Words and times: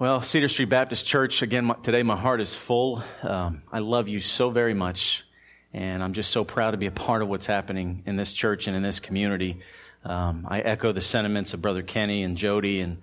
Well, 0.00 0.22
Cedar 0.22 0.48
Street 0.48 0.70
Baptist 0.70 1.06
Church, 1.06 1.42
again, 1.42 1.66
my, 1.66 1.74
today 1.74 2.02
my 2.02 2.16
heart 2.16 2.40
is 2.40 2.54
full. 2.54 3.02
Um, 3.22 3.60
I 3.70 3.80
love 3.80 4.08
you 4.08 4.20
so 4.20 4.48
very 4.48 4.72
much, 4.72 5.26
and 5.74 6.02
I'm 6.02 6.14
just 6.14 6.30
so 6.30 6.42
proud 6.42 6.70
to 6.70 6.78
be 6.78 6.86
a 6.86 6.90
part 6.90 7.20
of 7.20 7.28
what's 7.28 7.44
happening 7.44 8.02
in 8.06 8.16
this 8.16 8.32
church 8.32 8.66
and 8.66 8.74
in 8.74 8.82
this 8.82 8.98
community. 8.98 9.60
Um, 10.02 10.46
I 10.48 10.60
echo 10.60 10.92
the 10.92 11.02
sentiments 11.02 11.52
of 11.52 11.60
Brother 11.60 11.82
Kenny 11.82 12.22
and 12.22 12.38
Jody, 12.38 12.80
and 12.80 12.96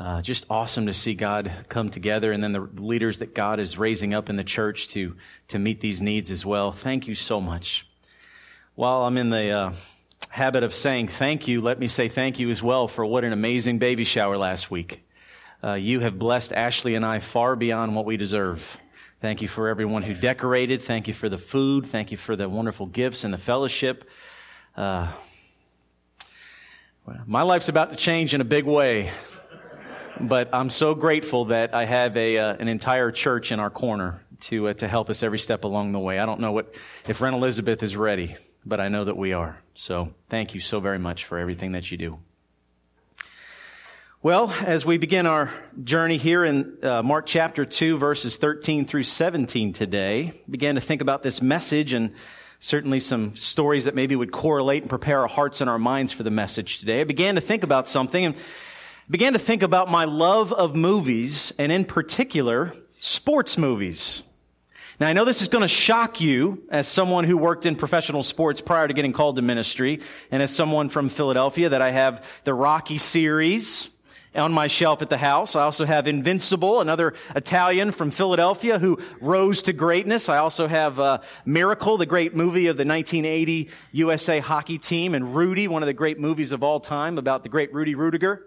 uh, 0.00 0.20
just 0.20 0.46
awesome 0.50 0.86
to 0.86 0.92
see 0.92 1.14
God 1.14 1.52
come 1.68 1.90
together, 1.90 2.32
and 2.32 2.42
then 2.42 2.50
the 2.50 2.68
leaders 2.74 3.20
that 3.20 3.36
God 3.36 3.60
is 3.60 3.78
raising 3.78 4.12
up 4.12 4.28
in 4.28 4.34
the 4.34 4.42
church 4.42 4.88
to 4.88 5.14
to 5.46 5.60
meet 5.60 5.80
these 5.80 6.02
needs 6.02 6.32
as 6.32 6.44
well. 6.44 6.72
Thank 6.72 7.06
you 7.06 7.14
so 7.14 7.40
much. 7.40 7.86
While 8.74 9.02
I'm 9.02 9.16
in 9.16 9.30
the 9.30 9.50
uh, 9.50 9.72
habit 10.28 10.64
of 10.64 10.74
saying 10.74 11.06
thank 11.06 11.46
you, 11.46 11.60
let 11.60 11.78
me 11.78 11.86
say 11.86 12.08
thank 12.08 12.40
you 12.40 12.50
as 12.50 12.60
well 12.60 12.88
for 12.88 13.06
what 13.06 13.22
an 13.22 13.32
amazing 13.32 13.78
baby 13.78 14.02
shower 14.02 14.36
last 14.36 14.72
week. 14.72 15.01
Uh, 15.64 15.74
you 15.74 16.00
have 16.00 16.18
blessed 16.18 16.52
Ashley 16.52 16.96
and 16.96 17.04
I 17.04 17.20
far 17.20 17.54
beyond 17.54 17.94
what 17.94 18.04
we 18.04 18.16
deserve. 18.16 18.78
Thank 19.20 19.42
you 19.42 19.46
for 19.46 19.68
everyone 19.68 20.02
who 20.02 20.14
decorated. 20.14 20.82
Thank 20.82 21.06
you 21.06 21.14
for 21.14 21.28
the 21.28 21.38
food. 21.38 21.86
Thank 21.86 22.10
you 22.10 22.16
for 22.16 22.34
the 22.34 22.48
wonderful 22.48 22.86
gifts 22.86 23.22
and 23.22 23.32
the 23.32 23.38
fellowship. 23.38 24.10
Uh, 24.76 25.12
my 27.26 27.42
life's 27.42 27.68
about 27.68 27.90
to 27.90 27.96
change 27.96 28.34
in 28.34 28.40
a 28.40 28.44
big 28.44 28.64
way, 28.64 29.12
but 30.20 30.48
I'm 30.52 30.70
so 30.70 30.94
grateful 30.94 31.44
that 31.46 31.74
I 31.74 31.84
have 31.84 32.16
a 32.16 32.38
uh, 32.38 32.54
an 32.54 32.66
entire 32.66 33.12
church 33.12 33.52
in 33.52 33.60
our 33.60 33.70
corner 33.70 34.24
to 34.42 34.68
uh, 34.68 34.74
to 34.74 34.88
help 34.88 35.10
us 35.10 35.22
every 35.22 35.38
step 35.38 35.62
along 35.62 35.92
the 35.92 36.00
way. 36.00 36.18
I 36.18 36.26
don't 36.26 36.40
know 36.40 36.52
what 36.52 36.74
if 37.06 37.20
Ren 37.20 37.34
Elizabeth 37.34 37.82
is 37.84 37.96
ready, 37.96 38.36
but 38.64 38.80
I 38.80 38.88
know 38.88 39.04
that 39.04 39.16
we 39.16 39.32
are. 39.32 39.58
So 39.74 40.12
thank 40.28 40.54
you 40.54 40.60
so 40.60 40.80
very 40.80 40.98
much 40.98 41.24
for 41.24 41.38
everything 41.38 41.72
that 41.72 41.90
you 41.90 41.98
do. 41.98 42.18
Well, 44.24 44.54
as 44.64 44.86
we 44.86 44.98
begin 44.98 45.26
our 45.26 45.50
journey 45.82 46.16
here 46.16 46.44
in 46.44 46.78
uh, 46.80 47.02
Mark 47.02 47.26
chapter 47.26 47.64
2, 47.64 47.98
verses 47.98 48.36
13 48.36 48.86
through 48.86 49.02
17 49.02 49.72
today, 49.72 50.32
began 50.48 50.76
to 50.76 50.80
think 50.80 51.02
about 51.02 51.24
this 51.24 51.42
message 51.42 51.92
and 51.92 52.14
certainly 52.60 53.00
some 53.00 53.34
stories 53.34 53.86
that 53.86 53.96
maybe 53.96 54.14
would 54.14 54.30
correlate 54.30 54.84
and 54.84 54.88
prepare 54.88 55.22
our 55.22 55.26
hearts 55.26 55.60
and 55.60 55.68
our 55.68 55.76
minds 55.76 56.12
for 56.12 56.22
the 56.22 56.30
message 56.30 56.78
today. 56.78 57.00
I 57.00 57.04
began 57.04 57.34
to 57.34 57.40
think 57.40 57.64
about 57.64 57.88
something 57.88 58.24
and 58.24 58.36
began 59.10 59.32
to 59.32 59.40
think 59.40 59.64
about 59.64 59.90
my 59.90 60.04
love 60.04 60.52
of 60.52 60.76
movies 60.76 61.52
and 61.58 61.72
in 61.72 61.84
particular, 61.84 62.72
sports 63.00 63.58
movies. 63.58 64.22
Now, 65.00 65.08
I 65.08 65.14
know 65.14 65.24
this 65.24 65.42
is 65.42 65.48
going 65.48 65.62
to 65.62 65.68
shock 65.68 66.20
you 66.20 66.62
as 66.70 66.86
someone 66.86 67.24
who 67.24 67.36
worked 67.36 67.66
in 67.66 67.74
professional 67.74 68.22
sports 68.22 68.60
prior 68.60 68.86
to 68.86 68.94
getting 68.94 69.14
called 69.14 69.34
to 69.34 69.42
ministry, 69.42 70.00
and 70.30 70.40
as 70.40 70.54
someone 70.54 70.90
from 70.90 71.08
Philadelphia 71.08 71.70
that 71.70 71.82
I 71.82 71.90
have 71.90 72.24
the 72.44 72.54
Rocky 72.54 72.98
series, 72.98 73.88
on 74.34 74.52
my 74.52 74.66
shelf 74.66 75.02
at 75.02 75.10
the 75.10 75.18
house. 75.18 75.54
I 75.54 75.62
also 75.62 75.84
have 75.84 76.06
Invincible, 76.06 76.80
another 76.80 77.14
Italian 77.36 77.92
from 77.92 78.10
Philadelphia 78.10 78.78
who 78.78 78.98
rose 79.20 79.62
to 79.64 79.72
greatness. 79.72 80.28
I 80.28 80.38
also 80.38 80.66
have 80.66 80.98
uh, 80.98 81.18
Miracle, 81.44 81.98
the 81.98 82.06
great 82.06 82.34
movie 82.34 82.68
of 82.68 82.76
the 82.76 82.84
1980 82.84 83.70
USA 83.92 84.38
hockey 84.38 84.78
team, 84.78 85.14
and 85.14 85.34
Rudy, 85.34 85.68
one 85.68 85.82
of 85.82 85.86
the 85.86 85.94
great 85.94 86.18
movies 86.18 86.52
of 86.52 86.62
all 86.62 86.80
time 86.80 87.18
about 87.18 87.42
the 87.42 87.48
great 87.48 87.72
Rudy 87.74 87.94
Ruettiger. 87.94 88.38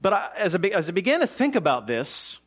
But 0.00 0.12
I, 0.12 0.30
as, 0.38 0.54
I, 0.54 0.58
as 0.68 0.88
I 0.88 0.92
began 0.92 1.20
to 1.20 1.26
think 1.26 1.54
about 1.54 1.86
this, 1.86 2.38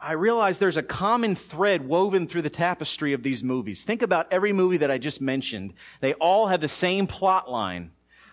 I 0.00 0.12
realized 0.12 0.58
there's 0.58 0.76
a 0.76 0.82
common 0.82 1.36
thread 1.36 1.86
woven 1.86 2.26
through 2.26 2.42
the 2.42 2.50
tapestry 2.50 3.12
of 3.12 3.22
these 3.22 3.44
movies. 3.44 3.82
Think 3.82 4.02
about 4.02 4.32
every 4.32 4.52
movie 4.52 4.78
that 4.78 4.90
I 4.90 4.98
just 4.98 5.20
mentioned. 5.20 5.74
They 6.00 6.14
all 6.14 6.48
have 6.48 6.60
the 6.60 6.68
same 6.68 7.06
plot 7.06 7.48
line. 7.48 7.92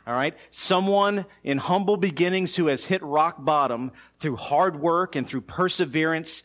All 0.09 0.15
right. 0.15 0.35
Someone 0.49 1.27
in 1.43 1.59
humble 1.59 1.95
beginnings 1.95 2.55
who 2.55 2.65
has 2.65 2.83
hit 2.83 3.03
rock 3.03 3.45
bottom 3.45 3.91
through 4.17 4.37
hard 4.37 4.81
work 4.81 5.15
and 5.15 5.27
through 5.27 5.41
perseverance 5.41 6.41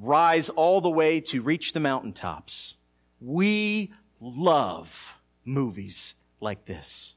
rise 0.00 0.50
all 0.50 0.80
the 0.80 0.88
way 0.88 1.18
to 1.22 1.42
reach 1.42 1.72
the 1.72 1.80
mountaintops. 1.80 2.76
We 3.20 3.92
love 4.20 5.16
movies 5.44 6.14
like 6.40 6.64
this. 6.66 7.16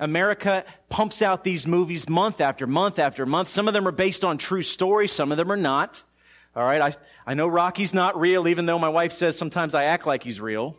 America 0.00 0.64
pumps 0.88 1.22
out 1.22 1.44
these 1.44 1.64
movies 1.64 2.08
month 2.08 2.40
after 2.40 2.66
month 2.66 2.98
after 2.98 3.24
month. 3.24 3.48
Some 3.48 3.68
of 3.68 3.74
them 3.74 3.86
are 3.86 3.92
based 3.92 4.24
on 4.24 4.38
true 4.38 4.62
stories. 4.62 5.12
Some 5.12 5.30
of 5.30 5.38
them 5.38 5.52
are 5.52 5.56
not. 5.56 6.02
All 6.56 6.64
right. 6.64 6.80
I, 6.80 6.92
I 7.24 7.34
know 7.34 7.46
Rocky's 7.46 7.94
not 7.94 8.18
real, 8.18 8.48
even 8.48 8.66
though 8.66 8.80
my 8.80 8.88
wife 8.88 9.12
says 9.12 9.38
sometimes 9.38 9.76
I 9.76 9.84
act 9.84 10.08
like 10.08 10.24
he's 10.24 10.40
real. 10.40 10.76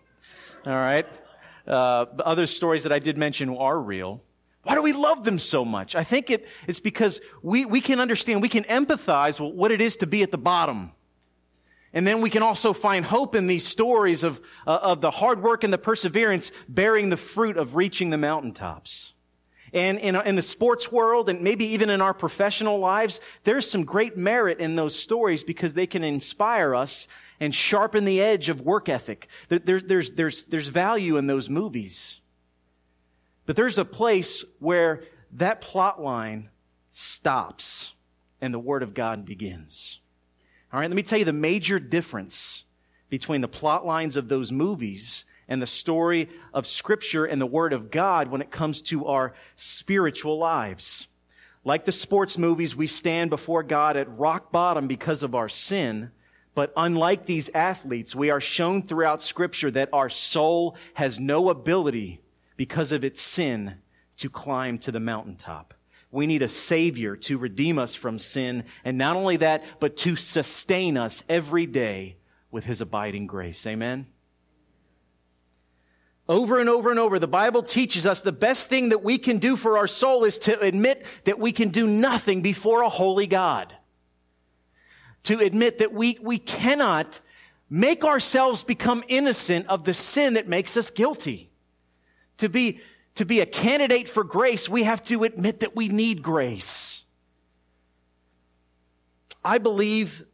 All 0.66 0.74
right. 0.74 1.08
Uh, 1.66 2.06
other 2.20 2.46
stories 2.46 2.84
that 2.84 2.92
I 2.92 3.00
did 3.00 3.18
mention 3.18 3.56
are 3.56 3.80
real. 3.80 4.24
Why 4.68 4.76
do 4.76 4.82
we 4.82 4.92
love 4.92 5.24
them 5.24 5.40
so 5.40 5.64
much? 5.64 5.96
I 5.96 6.04
think 6.04 6.30
it, 6.30 6.46
it's 6.68 6.82
because 6.82 7.22
we, 7.42 7.64
we 7.64 7.80
can 7.80 8.02
understand, 8.02 8.42
we 8.42 8.50
can 8.50 8.66
empathize 8.66 9.40
what 9.40 9.72
it 9.72 9.80
is 9.80 9.96
to 9.98 10.08
be 10.08 10.24
at 10.24 10.32
the 10.32 10.38
bottom. 10.38 10.92
And 11.94 12.06
then 12.06 12.20
we 12.20 12.30
can 12.30 12.44
also 12.44 12.74
find 12.74 13.06
hope 13.06 13.34
in 13.34 13.48
these 13.48 13.66
stories 13.66 14.26
of, 14.26 14.42
uh, 14.68 14.78
of 14.82 15.00
the 15.00 15.10
hard 15.10 15.42
work 15.42 15.64
and 15.64 15.72
the 15.72 15.78
perseverance 15.78 16.52
bearing 16.68 17.08
the 17.08 17.16
fruit 17.16 17.56
of 17.56 17.78
reaching 17.78 18.10
the 18.10 18.18
mountaintops. 18.18 19.14
And 19.72 20.00
in, 20.00 20.18
in 20.18 20.36
the 20.36 20.42
sports 20.42 20.92
world 20.92 21.30
and 21.30 21.42
maybe 21.42 21.64
even 21.68 21.90
in 21.90 22.02
our 22.02 22.14
professional 22.14 22.78
lives, 22.78 23.22
there's 23.46 23.72
some 23.72 23.86
great 23.86 24.18
merit 24.18 24.60
in 24.60 24.76
those 24.76 25.00
stories 25.00 25.46
because 25.46 25.76
they 25.76 25.88
can 25.88 26.04
inspire 26.04 26.76
us 26.76 27.08
and 27.40 27.56
sharpen 27.56 28.04
the 28.04 28.20
edge 28.20 28.50
of 28.50 28.60
work 28.60 28.90
ethic. 28.90 29.30
There, 29.48 29.80
there's, 29.80 30.12
there's, 30.12 30.44
there's 30.44 30.68
value 30.68 31.16
in 31.16 31.28
those 31.28 31.50
movies. 31.50 32.20
But 33.48 33.56
there's 33.56 33.78
a 33.78 33.86
place 33.86 34.44
where 34.60 35.04
that 35.32 35.62
plot 35.62 36.02
line 36.02 36.50
stops 36.92 37.94
and 38.42 38.54
the 38.54 38.60
Word 38.60 38.84
of 38.84 38.94
God 38.94 39.26
begins. 39.26 40.00
All 40.72 40.80
right, 40.80 40.90
let 40.90 40.96
me 40.96 41.02
tell 41.02 41.18
you 41.18 41.26
the 41.26 41.34
major 41.34 41.80
difference 41.80 42.66
between 43.10 43.40
the 43.40 43.48
plot 43.48 43.86
lines 43.86 44.18
of 44.18 44.28
those 44.28 44.52
movies 44.52 45.24
and 45.48 45.62
the 45.62 45.66
story 45.66 46.28
of 46.54 46.68
Scripture 46.68 47.24
and 47.24 47.40
the 47.40 47.46
Word 47.46 47.72
of 47.72 47.90
God 47.90 48.28
when 48.28 48.42
it 48.42 48.52
comes 48.52 48.82
to 48.84 49.06
our 49.06 49.34
spiritual 49.56 50.38
lives. 50.38 51.08
Like 51.64 51.86
the 51.86 51.94
sports 51.94 52.38
movies, 52.38 52.76
we 52.76 52.88
stand 52.88 53.30
before 53.30 53.64
God 53.64 53.96
at 53.96 54.10
rock 54.18 54.52
bottom 54.52 54.88
because 54.88 55.24
of 55.24 55.36
our 55.36 55.48
sin. 55.48 56.12
But 56.54 56.74
unlike 56.76 57.26
these 57.26 57.50
athletes, 57.54 58.14
we 58.14 58.30
are 58.30 58.42
shown 58.42 58.82
throughout 58.82 59.22
Scripture 59.22 59.72
that 59.72 59.90
our 59.94 60.10
soul 60.10 60.76
has 60.96 61.18
no 61.18 61.50
ability 61.50 62.20
because 62.58 62.92
of 62.92 63.04
its 63.04 63.22
sin 63.22 63.76
to 64.18 64.30
climb 64.30 64.80
to 64.80 64.92
the 64.92 65.00
mountaintop. 65.00 65.74
We 66.12 66.28
need 66.28 66.42
a 66.42 66.48
savior 66.48 67.16
to 67.18 67.38
redeem 67.38 67.78
us 67.78 67.94
from 67.94 68.18
sin. 68.18 68.64
And 68.84 68.98
not 68.98 69.16
only 69.16 69.38
that, 69.38 69.64
but 69.80 69.98
to 69.98 70.16
sustain 70.16 70.98
us 70.98 71.24
every 71.30 71.66
day 71.66 72.18
with 72.50 72.66
his 72.66 72.82
abiding 72.82 73.28
grace. 73.28 73.66
Amen. 73.68 74.08
Over 76.30 76.60
and 76.60 76.70
over 76.70 76.90
and 76.90 77.00
over, 77.00 77.20
the 77.20 77.28
Bible 77.28 77.64
teaches 77.64 78.06
us 78.06 78.22
the 78.22 78.34
best 78.34 78.68
thing 78.68 78.90
that 78.90 79.04
we 79.04 79.18
can 79.18 79.38
do 79.38 79.56
for 79.56 79.78
our 79.78 79.88
soul 79.88 80.26
is 80.26 80.38
to 80.40 80.60
admit 80.60 81.06
that 81.24 81.40
we 81.40 81.54
can 81.54 81.70
do 81.70 81.88
nothing 81.88 82.42
before 82.42 82.82
a 82.82 82.90
holy 82.90 83.28
God. 83.28 83.74
To 85.24 85.40
admit 85.40 85.78
that 85.80 85.94
we, 85.94 86.18
we 86.22 86.38
cannot 86.38 87.22
make 87.70 88.04
ourselves 88.04 88.64
become 88.64 89.04
innocent 89.08 89.68
of 89.68 89.86
the 89.86 89.94
sin 89.94 90.34
that 90.34 90.48
makes 90.48 90.76
us 90.76 90.90
guilty. 90.90 91.47
To 92.38 92.50
be, 92.50 92.82
to 93.16 93.26
be 93.26 93.40
a 93.40 93.46
candidate 93.46 94.08
for 94.08 94.24
grace, 94.24 94.70
we 94.70 94.84
have 94.84 95.04
to 95.06 95.24
admit 95.24 95.62
that 95.62 95.76
we 95.76 95.88
need 95.88 96.22
grace. 96.22 97.04
I 99.44 99.58
believe 99.58 100.26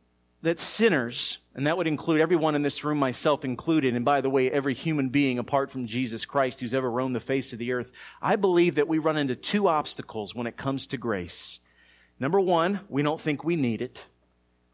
that 0.42 0.59
sinners, 0.59 1.38
and 1.56 1.68
that 1.68 1.78
would 1.78 1.88
include 1.88 2.19
everyone 2.19 2.56
in 2.56 2.63
this 2.63 2.84
room, 2.84 2.97
myself 2.97 3.46
included, 3.46 3.96
and 3.96 4.03
by 4.03 4.19
the 4.19 4.30
way, 4.30 4.52
every 4.52 4.74
human 4.74 5.08
being 5.09 5.40
apart 5.40 5.72
from 5.72 5.88
Jesus 5.88 6.25
Christ 6.25 6.59
who's 6.59 6.74
ever 6.74 6.92
roamed 6.92 7.16
the 7.16 7.22
face 7.22 7.53
of 7.53 7.59
the 7.59 7.72
earth, 7.72 7.92
I 8.22 8.36
believe 8.36 8.75
that 8.75 8.88
we 8.88 8.97
run 8.97 9.18
into 9.18 9.36
two 9.36 9.69
obstacles 9.69 10.36
when 10.36 10.46
it 10.46 10.58
comes 10.58 10.88
to 10.88 10.97
grace. 10.97 11.59
Number 12.19 12.40
one, 12.40 12.81
we 12.90 13.03
don't 13.03 13.22
think 13.22 13.44
we 13.44 13.56
need 13.56 13.81
it. 13.81 14.06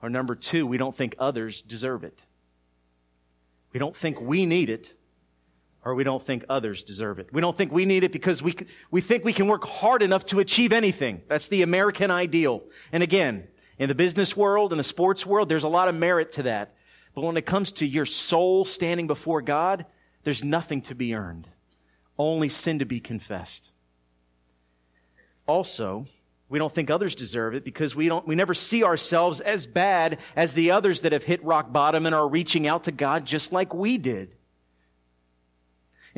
Or 0.02 0.10
number 0.10 0.34
two, 0.34 0.66
we 0.66 0.78
don't 0.78 0.96
think 0.96 1.16
others 1.20 1.62
deserve 1.62 2.04
it. 2.04 2.18
We 3.74 3.80
don't 3.80 3.96
think 3.96 4.20
we 4.20 4.46
need 4.48 4.70
it 4.70 4.94
or 5.90 5.96
we 5.96 6.04
don't 6.04 6.22
think 6.22 6.46
others 6.48 6.84
deserve 6.84 7.18
it. 7.18 7.30
We 7.34 7.42
don't 7.42 7.58
think 7.58 7.72
we 7.72 7.84
need 7.84 8.04
it 8.04 8.12
because 8.12 8.44
we, 8.44 8.56
we 8.92 9.02
think 9.02 9.26
we 9.26 9.34
can 9.34 9.48
work 9.48 9.66
hard 9.66 10.04
enough 10.04 10.24
to 10.28 10.40
achieve 10.40 10.72
anything. 10.72 11.22
That's 11.28 11.48
the 11.48 11.64
American 11.64 12.12
ideal. 12.12 12.62
And 12.92 13.02
again, 13.02 13.48
in 13.80 13.90
the 13.90 13.96
business 13.96 14.38
world, 14.38 14.72
in 14.72 14.78
the 14.78 14.84
sports 14.84 15.26
world, 15.26 15.50
there's 15.50 15.64
a 15.64 15.68
lot 15.68 15.88
of 15.88 15.96
merit 15.96 16.34
to 16.34 16.44
that. 16.44 16.76
But 17.16 17.24
when 17.24 17.38
it 17.38 17.48
comes 17.48 17.72
to 17.74 17.88
your 17.88 18.06
soul 18.06 18.66
standing 18.66 19.08
before 19.08 19.42
God, 19.42 19.88
there's 20.24 20.44
nothing 20.44 20.84
to 20.84 20.96
be 20.96 21.16
earned. 21.16 21.48
Only 22.20 22.50
sin 22.50 22.78
to 22.80 22.86
be 22.86 23.00
confessed. 23.00 23.72
Also, 25.48 26.06
we 26.50 26.60
don't 26.60 26.72
think 26.72 26.92
others 26.92 27.16
deserve 27.16 27.56
it 27.56 27.66
because 27.66 27.96
we 27.96 28.10
don't, 28.10 28.28
we 28.28 28.36
never 28.36 28.54
see 28.54 28.84
ourselves 28.84 29.40
as 29.40 29.66
bad 29.66 30.20
as 30.36 30.54
the 30.54 30.70
others 30.70 31.02
that 31.02 31.14
have 31.14 31.24
hit 31.24 31.44
rock 31.44 31.72
bottom 31.72 32.06
and 32.06 32.14
are 32.14 32.28
reaching 32.28 32.68
out 32.68 32.84
to 32.84 32.92
God 32.92 33.26
just 33.26 33.52
like 33.52 33.74
we 33.74 33.98
did. 33.98 34.36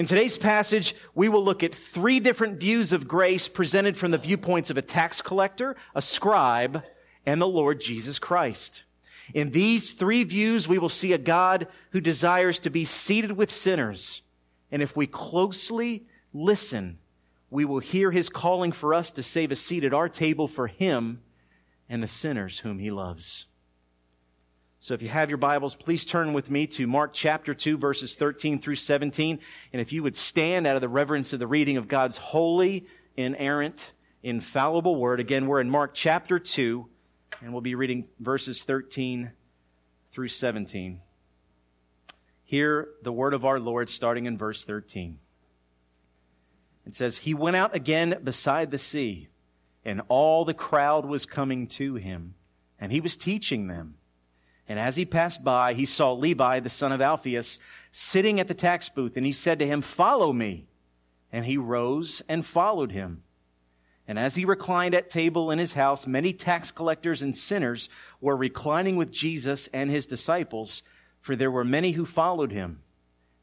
In 0.02 0.08
today's 0.08 0.40
passage, 0.40 0.96
we 1.14 1.30
will 1.30 1.44
look 1.44 1.62
at 1.62 1.76
three 1.76 2.20
different 2.20 2.60
views 2.60 2.92
of 2.92 3.08
grace 3.08 3.48
presented 3.48 3.96
from 3.96 4.10
the 4.10 4.18
viewpoints 4.18 4.72
of 4.72 4.78
a 4.78 4.82
tax 4.82 5.22
collector, 5.22 5.76
a 5.94 6.02
scribe, 6.02 6.82
and 7.24 7.40
the 7.40 7.48
Lord 7.48 7.80
Jesus 7.80 8.18
Christ. 8.18 8.84
In 9.36 9.52
these 9.52 9.92
three 9.92 10.24
views, 10.24 10.68
we 10.68 10.80
will 10.80 10.90
see 10.90 11.14
a 11.14 11.20
God 11.20 11.68
who 11.92 12.02
desires 12.02 12.60
to 12.62 12.72
be 12.72 12.84
seated 12.84 13.34
with 13.34 13.52
sinners. 13.52 14.24
And 14.72 14.82
if 14.82 14.98
we 14.98 15.06
closely 15.06 16.08
listen, 16.34 16.98
we 17.52 17.64
will 17.64 17.78
hear 17.78 18.10
his 18.10 18.28
calling 18.28 18.72
for 18.72 18.96
us 18.96 19.12
to 19.12 19.22
save 19.22 19.52
a 19.52 19.56
seat 19.56 19.84
at 19.84 19.94
our 19.94 20.10
table 20.10 20.48
for 20.48 20.66
him 20.66 21.22
and 21.88 22.02
the 22.02 22.08
sinners 22.08 22.58
whom 22.58 22.80
he 22.80 22.90
loves. 22.90 23.46
So 24.84 24.96
if 24.96 25.04
you 25.04 25.10
have 25.10 25.30
your 25.30 25.38
Bibles, 25.38 25.76
please 25.76 26.08
turn 26.08 26.34
with 26.34 26.50
me 26.50 26.66
to 26.66 26.88
Mark 26.88 27.12
chapter 27.14 27.54
2, 27.54 27.78
verses 27.78 28.16
13 28.16 28.58
through 28.58 28.78
17. 28.78 29.38
And 29.72 29.80
if 29.80 29.94
you 29.94 30.02
would 30.02 30.18
stand 30.18 30.66
out 30.66 30.76
of 30.76 30.82
the 30.82 30.90
reverence 30.90 31.34
of 31.34 31.40
the 31.40 31.46
reading 31.46 31.78
of 31.78 31.88
God's 31.88 32.18
holy, 32.18 32.88
inerrant, 33.16 33.94
infallible 34.24 34.96
word. 34.96 35.20
Again, 35.20 35.46
we're 35.46 35.62
in 35.62 35.70
Mark 35.70 35.92
chapter 35.94 36.40
2, 36.40 36.88
and 37.44 37.52
we'll 37.52 37.62
be 37.62 37.76
reading 37.76 38.08
verses 38.20 38.64
13 38.64 39.30
through 40.14 40.30
17. 40.30 41.00
Hear 42.44 42.90
the 43.04 43.14
word 43.14 43.36
of 43.36 43.46
our 43.46 43.60
Lord 43.60 43.88
starting 43.88 44.26
in 44.26 44.36
verse 44.36 44.66
13. 44.66 45.20
It 46.88 46.96
says, 46.96 47.20
He 47.20 47.36
went 47.36 47.56
out 47.56 47.76
again 47.76 48.20
beside 48.24 48.72
the 48.72 48.80
sea, 48.80 49.28
and 49.86 50.02
all 50.08 50.44
the 50.44 50.56
crowd 50.56 51.06
was 51.06 51.28
coming 51.28 51.68
to 51.68 51.94
him, 51.94 52.34
and 52.80 52.92
he 52.92 53.00
was 53.00 53.16
teaching 53.16 53.68
them. 53.68 53.98
And 54.68 54.80
as 54.80 54.96
he 54.96 55.06
passed 55.06 55.44
by, 55.44 55.74
he 55.74 55.86
saw 55.86 56.14
Levi, 56.14 56.60
the 56.60 56.70
son 56.70 56.92
of 56.92 57.02
Alphaeus, 57.02 57.60
sitting 57.92 58.40
at 58.40 58.48
the 58.48 58.54
tax 58.54 58.90
booth, 58.90 59.18
and 59.18 59.26
he 59.26 59.34
said 59.34 59.60
to 59.60 59.68
him, 59.68 59.82
Follow 59.82 60.32
me. 60.32 60.68
And 61.32 61.46
he 61.46 61.58
rose 61.58 62.22
and 62.28 62.46
followed 62.46 62.92
him. 62.92 63.24
And 64.08 64.20
as 64.20 64.36
he 64.36 64.46
reclined 64.46 64.94
at 64.94 65.10
table 65.10 65.52
in 65.52 65.60
his 65.60 65.74
house, 65.74 66.06
many 66.06 66.34
tax 66.34 66.72
collectors 66.72 67.22
and 67.22 67.36
sinners 67.36 67.90
were 68.20 68.36
reclining 68.36 68.98
with 68.98 69.12
Jesus 69.12 69.68
and 69.74 69.90
his 69.90 70.06
disciples, 70.06 70.84
for 71.22 71.36
there 71.36 71.52
were 71.52 71.64
many 71.64 71.92
who 71.92 72.06
followed 72.06 72.52
him. 72.52 72.82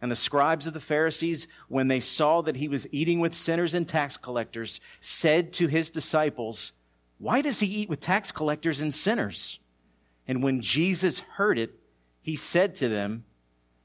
And 0.00 0.10
the 0.10 0.16
scribes 0.16 0.66
of 0.66 0.74
the 0.74 0.80
Pharisees, 0.80 1.48
when 1.68 1.88
they 1.88 2.00
saw 2.00 2.42
that 2.42 2.56
he 2.56 2.68
was 2.68 2.86
eating 2.92 3.18
with 3.18 3.34
sinners 3.34 3.74
and 3.74 3.88
tax 3.88 4.16
collectors, 4.16 4.80
said 5.00 5.52
to 5.54 5.66
his 5.66 5.90
disciples, 5.90 6.72
Why 7.18 7.40
does 7.40 7.60
he 7.60 7.66
eat 7.66 7.88
with 7.88 8.00
tax 8.00 8.30
collectors 8.30 8.80
and 8.80 8.94
sinners? 8.94 9.58
And 10.28 10.42
when 10.42 10.60
Jesus 10.60 11.20
heard 11.20 11.58
it, 11.58 11.74
he 12.20 12.36
said 12.36 12.74
to 12.76 12.88
them, 12.88 13.24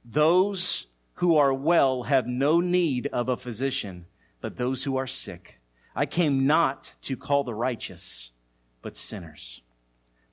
Those 0.03 0.87
who 1.15 1.37
are 1.37 1.53
well 1.53 2.03
have 2.03 2.27
no 2.27 2.59
need 2.59 3.07
of 3.07 3.29
a 3.29 3.37
physician, 3.37 4.05
but 4.41 4.57
those 4.57 4.83
who 4.83 4.97
are 4.97 5.07
sick. 5.07 5.61
I 5.95 6.05
came 6.05 6.45
not 6.45 6.93
to 7.03 7.15
call 7.15 7.45
the 7.45 7.53
righteous, 7.53 8.31
but 8.81 8.97
sinners. 8.97 9.61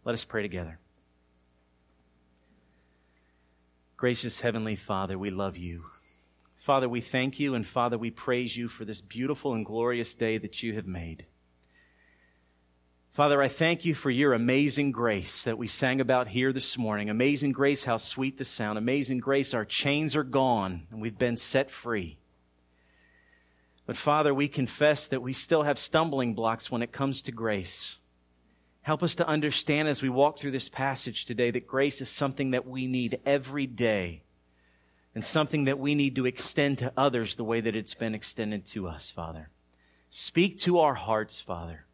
Let 0.04 0.14
us 0.14 0.24
pray 0.24 0.42
together. 0.42 0.80
Gracious 3.96 4.40
Heavenly 4.40 4.76
Father, 4.76 5.16
we 5.16 5.30
love 5.30 5.56
you. 5.56 5.84
Father, 6.56 6.88
we 6.88 7.00
thank 7.00 7.38
you, 7.38 7.54
and 7.54 7.66
Father, 7.66 7.98
we 7.98 8.10
praise 8.10 8.56
you 8.56 8.66
for 8.66 8.84
this 8.84 9.00
beautiful 9.00 9.54
and 9.54 9.64
glorious 9.64 10.14
day 10.14 10.38
that 10.38 10.62
you 10.62 10.74
have 10.74 10.86
made. 10.86 11.26
Father, 13.12 13.42
I 13.42 13.48
thank 13.48 13.84
you 13.84 13.92
for 13.92 14.08
your 14.08 14.34
amazing 14.34 14.92
grace 14.92 15.42
that 15.42 15.58
we 15.58 15.66
sang 15.66 16.00
about 16.00 16.28
here 16.28 16.52
this 16.52 16.78
morning. 16.78 17.10
Amazing 17.10 17.50
grace, 17.50 17.84
how 17.84 17.96
sweet 17.96 18.38
the 18.38 18.44
sound. 18.44 18.78
Amazing 18.78 19.18
grace, 19.18 19.52
our 19.52 19.64
chains 19.64 20.14
are 20.14 20.22
gone 20.22 20.86
and 20.92 21.00
we've 21.00 21.18
been 21.18 21.36
set 21.36 21.72
free. 21.72 22.18
But 23.84 23.96
Father, 23.96 24.32
we 24.32 24.46
confess 24.46 25.08
that 25.08 25.22
we 25.22 25.32
still 25.32 25.64
have 25.64 25.76
stumbling 25.76 26.34
blocks 26.34 26.70
when 26.70 26.82
it 26.82 26.92
comes 26.92 27.22
to 27.22 27.32
grace. 27.32 27.98
Help 28.82 29.02
us 29.02 29.16
to 29.16 29.26
understand 29.26 29.88
as 29.88 30.02
we 30.02 30.08
walk 30.08 30.38
through 30.38 30.52
this 30.52 30.68
passage 30.68 31.24
today 31.24 31.50
that 31.50 31.66
grace 31.66 32.00
is 32.00 32.08
something 32.08 32.52
that 32.52 32.66
we 32.66 32.86
need 32.86 33.18
every 33.26 33.66
day 33.66 34.22
and 35.16 35.24
something 35.24 35.64
that 35.64 35.80
we 35.80 35.96
need 35.96 36.14
to 36.14 36.26
extend 36.26 36.78
to 36.78 36.92
others 36.96 37.34
the 37.34 37.44
way 37.44 37.60
that 37.60 37.74
it's 37.74 37.94
been 37.94 38.14
extended 38.14 38.64
to 38.66 38.86
us, 38.86 39.10
Father. 39.10 39.50
Speak 40.10 40.60
to 40.60 40.78
our 40.78 40.94
hearts, 40.94 41.40
Father. 41.40 41.86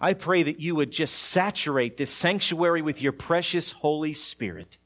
I 0.00 0.14
pray 0.14 0.42
that 0.42 0.60
you 0.60 0.74
would 0.74 0.90
just 0.90 1.14
saturate 1.14 1.96
this 1.96 2.10
sanctuary 2.10 2.82
with 2.82 3.00
your 3.00 3.12
precious 3.12 3.72
Holy 3.72 4.12
Spirit. 4.12 4.78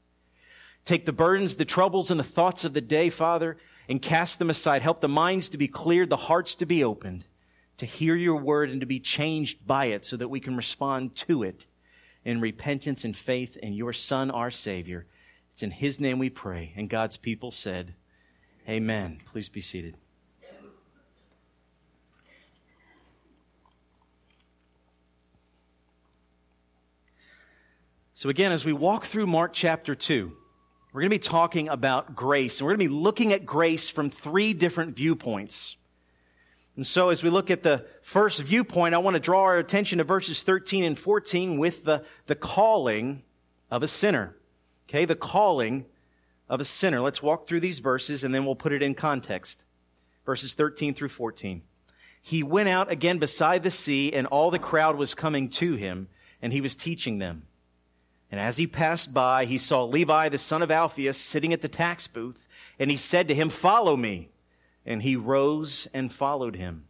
Take 0.85 1.05
the 1.05 1.13
burdens, 1.13 1.55
the 1.55 1.65
troubles, 1.65 2.11
and 2.11 2.19
the 2.19 2.23
thoughts 2.23 2.65
of 2.65 2.73
the 2.73 2.81
day, 2.81 3.09
Father, 3.09 3.57
and 3.89 4.01
cast 4.01 4.39
them 4.39 4.49
aside. 4.49 4.81
Help 4.81 5.01
the 5.01 5.07
minds 5.07 5.49
to 5.49 5.57
be 5.57 5.67
cleared, 5.67 6.09
the 6.09 6.17
hearts 6.17 6.55
to 6.57 6.65
be 6.65 6.83
opened, 6.83 7.25
to 7.77 7.85
hear 7.85 8.15
your 8.15 8.37
word 8.37 8.69
and 8.69 8.79
to 8.79 8.87
be 8.87 8.99
changed 8.99 9.65
by 9.67 9.85
it 9.85 10.05
so 10.05 10.17
that 10.17 10.29
we 10.29 10.39
can 10.39 10.55
respond 10.55 11.15
to 11.15 11.43
it 11.43 11.65
in 12.23 12.39
repentance 12.39 13.03
and 13.03 13.17
faith 13.17 13.57
in 13.57 13.73
your 13.73 13.93
Son, 13.93 14.31
our 14.31 14.51
Savior. 14.51 15.05
It's 15.53 15.63
in 15.63 15.71
His 15.71 15.99
name 15.99 16.19
we 16.19 16.29
pray. 16.29 16.73
And 16.75 16.89
God's 16.89 17.17
people 17.17 17.51
said, 17.51 17.93
Amen. 18.69 19.19
Please 19.25 19.49
be 19.49 19.61
seated. 19.61 19.97
So, 28.21 28.29
again, 28.29 28.51
as 28.51 28.63
we 28.63 28.71
walk 28.71 29.05
through 29.05 29.25
Mark 29.25 29.51
chapter 29.51 29.95
2, 29.95 30.31
we're 30.93 31.01
going 31.01 31.09
to 31.09 31.15
be 31.15 31.17
talking 31.17 31.69
about 31.69 32.15
grace, 32.15 32.59
and 32.59 32.67
we're 32.67 32.75
going 32.75 32.87
to 32.87 32.93
be 32.93 33.01
looking 33.01 33.33
at 33.33 33.47
grace 33.47 33.89
from 33.89 34.11
three 34.11 34.53
different 34.53 34.95
viewpoints. 34.95 35.75
And 36.75 36.85
so, 36.85 37.09
as 37.09 37.23
we 37.23 37.31
look 37.31 37.49
at 37.49 37.63
the 37.63 37.87
first 38.03 38.39
viewpoint, 38.43 38.93
I 38.93 38.99
want 38.99 39.15
to 39.15 39.19
draw 39.19 39.41
our 39.41 39.57
attention 39.57 39.97
to 39.97 40.03
verses 40.03 40.43
13 40.43 40.83
and 40.83 40.99
14 40.99 41.57
with 41.57 41.83
the, 41.83 42.05
the 42.27 42.35
calling 42.35 43.23
of 43.71 43.81
a 43.81 43.87
sinner. 43.87 44.35
Okay, 44.87 45.05
the 45.05 45.15
calling 45.15 45.87
of 46.47 46.61
a 46.61 46.65
sinner. 46.65 47.01
Let's 47.01 47.23
walk 47.23 47.47
through 47.47 47.61
these 47.61 47.79
verses 47.79 48.23
and 48.23 48.35
then 48.35 48.45
we'll 48.45 48.53
put 48.53 48.71
it 48.71 48.83
in 48.83 48.93
context. 48.93 49.65
Verses 50.27 50.53
13 50.53 50.93
through 50.93 51.09
14. 51.09 51.63
He 52.21 52.43
went 52.43 52.69
out 52.69 52.91
again 52.91 53.17
beside 53.17 53.63
the 53.63 53.71
sea, 53.71 54.13
and 54.13 54.27
all 54.27 54.51
the 54.51 54.59
crowd 54.59 54.95
was 54.95 55.15
coming 55.15 55.49
to 55.49 55.73
him, 55.73 56.07
and 56.39 56.53
he 56.53 56.61
was 56.61 56.75
teaching 56.75 57.17
them. 57.17 57.47
And 58.31 58.39
as 58.39 58.55
he 58.55 58.65
passed 58.65 59.13
by, 59.13 59.43
he 59.43 59.57
saw 59.57 59.83
Levi, 59.83 60.29
the 60.29 60.37
son 60.37 60.61
of 60.61 60.71
Alphaeus, 60.71 61.17
sitting 61.17 61.51
at 61.51 61.61
the 61.61 61.67
tax 61.67 62.07
booth, 62.07 62.47
and 62.79 62.89
he 62.89 62.95
said 62.95 63.27
to 63.27 63.35
him, 63.35 63.49
Follow 63.49 63.97
me. 63.97 64.29
And 64.85 65.03
he 65.03 65.15
rose 65.15 65.87
and 65.93 66.11
followed 66.11 66.55
him. 66.55 66.85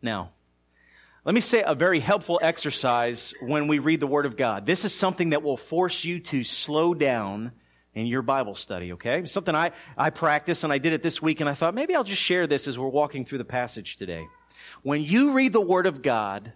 Now, 0.00 0.30
let 1.24 1.34
me 1.34 1.40
say 1.40 1.62
a 1.66 1.74
very 1.74 2.00
helpful 2.00 2.38
exercise 2.42 3.34
when 3.40 3.66
we 3.66 3.78
read 3.78 4.00
the 4.00 4.06
Word 4.06 4.24
of 4.24 4.36
God. 4.36 4.66
This 4.66 4.84
is 4.84 4.94
something 4.94 5.30
that 5.30 5.42
will 5.42 5.56
force 5.56 6.04
you 6.04 6.20
to 6.20 6.44
slow 6.44 6.94
down 6.94 7.52
in 7.92 8.06
your 8.06 8.22
Bible 8.22 8.54
study, 8.54 8.92
okay? 8.92 9.24
Something 9.24 9.54
I, 9.54 9.72
I 9.98 10.10
practice 10.10 10.64
and 10.64 10.72
I 10.72 10.78
did 10.78 10.92
it 10.92 11.02
this 11.02 11.20
week 11.20 11.40
and 11.40 11.48
I 11.48 11.54
thought 11.54 11.74
maybe 11.74 11.94
I'll 11.94 12.04
just 12.04 12.22
share 12.22 12.46
this 12.46 12.68
as 12.68 12.78
we're 12.78 12.88
walking 12.88 13.24
through 13.24 13.38
the 13.38 13.44
passage 13.44 13.96
today. 13.96 14.24
When 14.82 15.02
you 15.02 15.32
read 15.32 15.52
the 15.52 15.60
Word 15.60 15.86
of 15.86 16.02
God, 16.02 16.52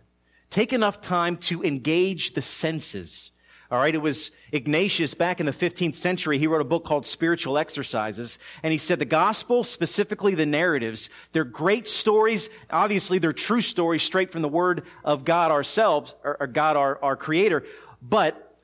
take 0.49 0.73
enough 0.73 1.01
time 1.01 1.39
to 1.39 1.63
engage 1.65 2.35
the 2.35 2.43
senses 2.43 3.33
all 3.75 3.81
right, 3.81 3.95
it 3.95 3.99
was 3.99 4.31
Ignatius 4.53 5.15
back 5.15 5.41
in 5.41 5.47
the 5.47 5.53
15th 5.53 5.97
century. 5.97 6.39
He 6.39 6.47
wrote 6.47 6.61
a 6.61 6.65
book 6.65 6.85
called 6.85 7.05
Spiritual 7.05 7.59
Exercises. 7.59 8.39
And 8.63 8.71
he 8.71 8.79
said 8.79 9.01
the 9.01 9.05
gospel, 9.05 9.65
specifically 9.65 10.37
the 10.37 10.47
narratives, 10.47 11.11
they're 11.33 11.43
great 11.43 11.89
stories. 11.89 12.51
Obviously, 12.71 13.19
they're 13.19 13.33
true 13.33 13.61
stories 13.61 14.05
straight 14.05 14.31
from 14.31 14.43
the 14.43 14.49
word 14.49 14.85
of 15.05 15.25
God 15.25 15.51
ourselves, 15.51 16.15
or 16.23 16.47
God, 16.47 16.77
our, 16.77 17.03
our 17.03 17.17
creator. 17.17 17.65
But 18.01 18.57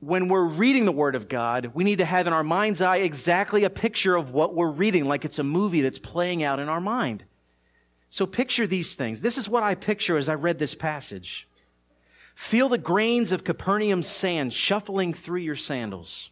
when 0.00 0.28
we're 0.28 0.46
reading 0.46 0.86
the 0.86 0.92
word 0.92 1.14
of 1.14 1.28
God, 1.28 1.72
we 1.74 1.84
need 1.84 1.98
to 1.98 2.06
have 2.06 2.26
in 2.26 2.32
our 2.32 2.42
mind's 2.42 2.80
eye 2.80 2.96
exactly 2.98 3.64
a 3.64 3.70
picture 3.70 4.16
of 4.16 4.30
what 4.30 4.54
we're 4.54 4.70
reading, 4.70 5.04
like 5.04 5.26
it's 5.26 5.38
a 5.38 5.44
movie 5.44 5.82
that's 5.82 5.98
playing 5.98 6.42
out 6.42 6.58
in 6.58 6.70
our 6.70 6.80
mind. 6.80 7.22
So 8.08 8.24
picture 8.24 8.66
these 8.66 8.94
things. 8.94 9.20
This 9.20 9.36
is 9.36 9.46
what 9.46 9.62
I 9.62 9.74
picture 9.74 10.16
as 10.16 10.30
I 10.30 10.34
read 10.34 10.58
this 10.58 10.74
passage. 10.74 11.46
Feel 12.34 12.68
the 12.68 12.78
grains 12.78 13.32
of 13.32 13.44
Capernaum 13.44 14.02
sand 14.02 14.52
shuffling 14.52 15.14
through 15.14 15.40
your 15.40 15.56
sandals. 15.56 16.30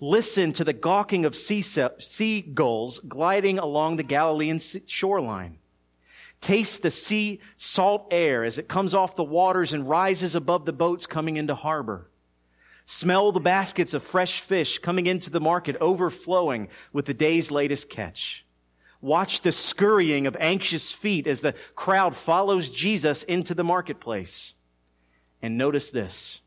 Listen 0.00 0.52
to 0.52 0.64
the 0.64 0.72
gawking 0.72 1.24
of 1.24 1.36
seagulls 1.36 2.98
gliding 3.00 3.58
along 3.58 3.96
the 3.96 4.02
Galilean 4.02 4.58
shoreline. 4.58 5.58
Taste 6.40 6.82
the 6.82 6.90
sea 6.90 7.40
salt 7.56 8.08
air 8.10 8.44
as 8.44 8.58
it 8.58 8.68
comes 8.68 8.92
off 8.92 9.16
the 9.16 9.24
waters 9.24 9.72
and 9.72 9.88
rises 9.88 10.34
above 10.34 10.66
the 10.66 10.72
boats 10.72 11.06
coming 11.06 11.36
into 11.36 11.54
harbor. 11.54 12.08
Smell 12.86 13.32
the 13.32 13.40
baskets 13.40 13.94
of 13.94 14.02
fresh 14.02 14.40
fish 14.40 14.78
coming 14.78 15.06
into 15.06 15.30
the 15.30 15.40
market 15.40 15.76
overflowing 15.80 16.68
with 16.92 17.06
the 17.06 17.14
day's 17.14 17.50
latest 17.50 17.88
catch. 17.88 18.44
Watch 19.00 19.40
the 19.40 19.52
scurrying 19.52 20.26
of 20.26 20.36
anxious 20.38 20.92
feet 20.92 21.26
as 21.26 21.40
the 21.40 21.54
crowd 21.74 22.14
follows 22.14 22.70
Jesus 22.70 23.22
into 23.22 23.54
the 23.54 23.64
marketplace. 23.64 24.54
And 25.44 25.58
notice 25.58 25.90
this. 25.90 26.40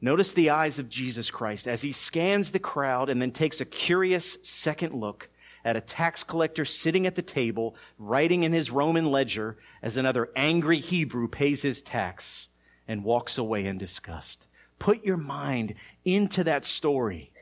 Notice 0.00 0.32
the 0.32 0.48
eyes 0.48 0.78
of 0.78 0.88
Jesus 0.88 1.30
Christ 1.30 1.68
as 1.68 1.82
he 1.82 1.92
scans 1.92 2.50
the 2.50 2.58
crowd 2.58 3.10
and 3.10 3.20
then 3.20 3.30
takes 3.30 3.60
a 3.60 3.66
curious 3.66 4.38
second 4.42 4.94
look 4.94 5.28
at 5.66 5.76
a 5.76 5.82
tax 5.82 6.24
collector 6.24 6.64
sitting 6.64 7.06
at 7.06 7.14
the 7.14 7.20
table, 7.20 7.76
writing 7.98 8.42
in 8.42 8.54
his 8.54 8.70
Roman 8.70 9.10
ledger 9.10 9.58
as 9.82 9.98
another 9.98 10.30
angry 10.34 10.78
Hebrew 10.78 11.28
pays 11.28 11.60
his 11.60 11.82
tax 11.82 12.48
and 12.88 13.04
walks 13.04 13.36
away 13.36 13.66
in 13.66 13.76
disgust. 13.76 14.46
Put 14.78 15.04
your 15.04 15.18
mind 15.18 15.74
into 16.06 16.44
that 16.44 16.64
story. 16.64 17.32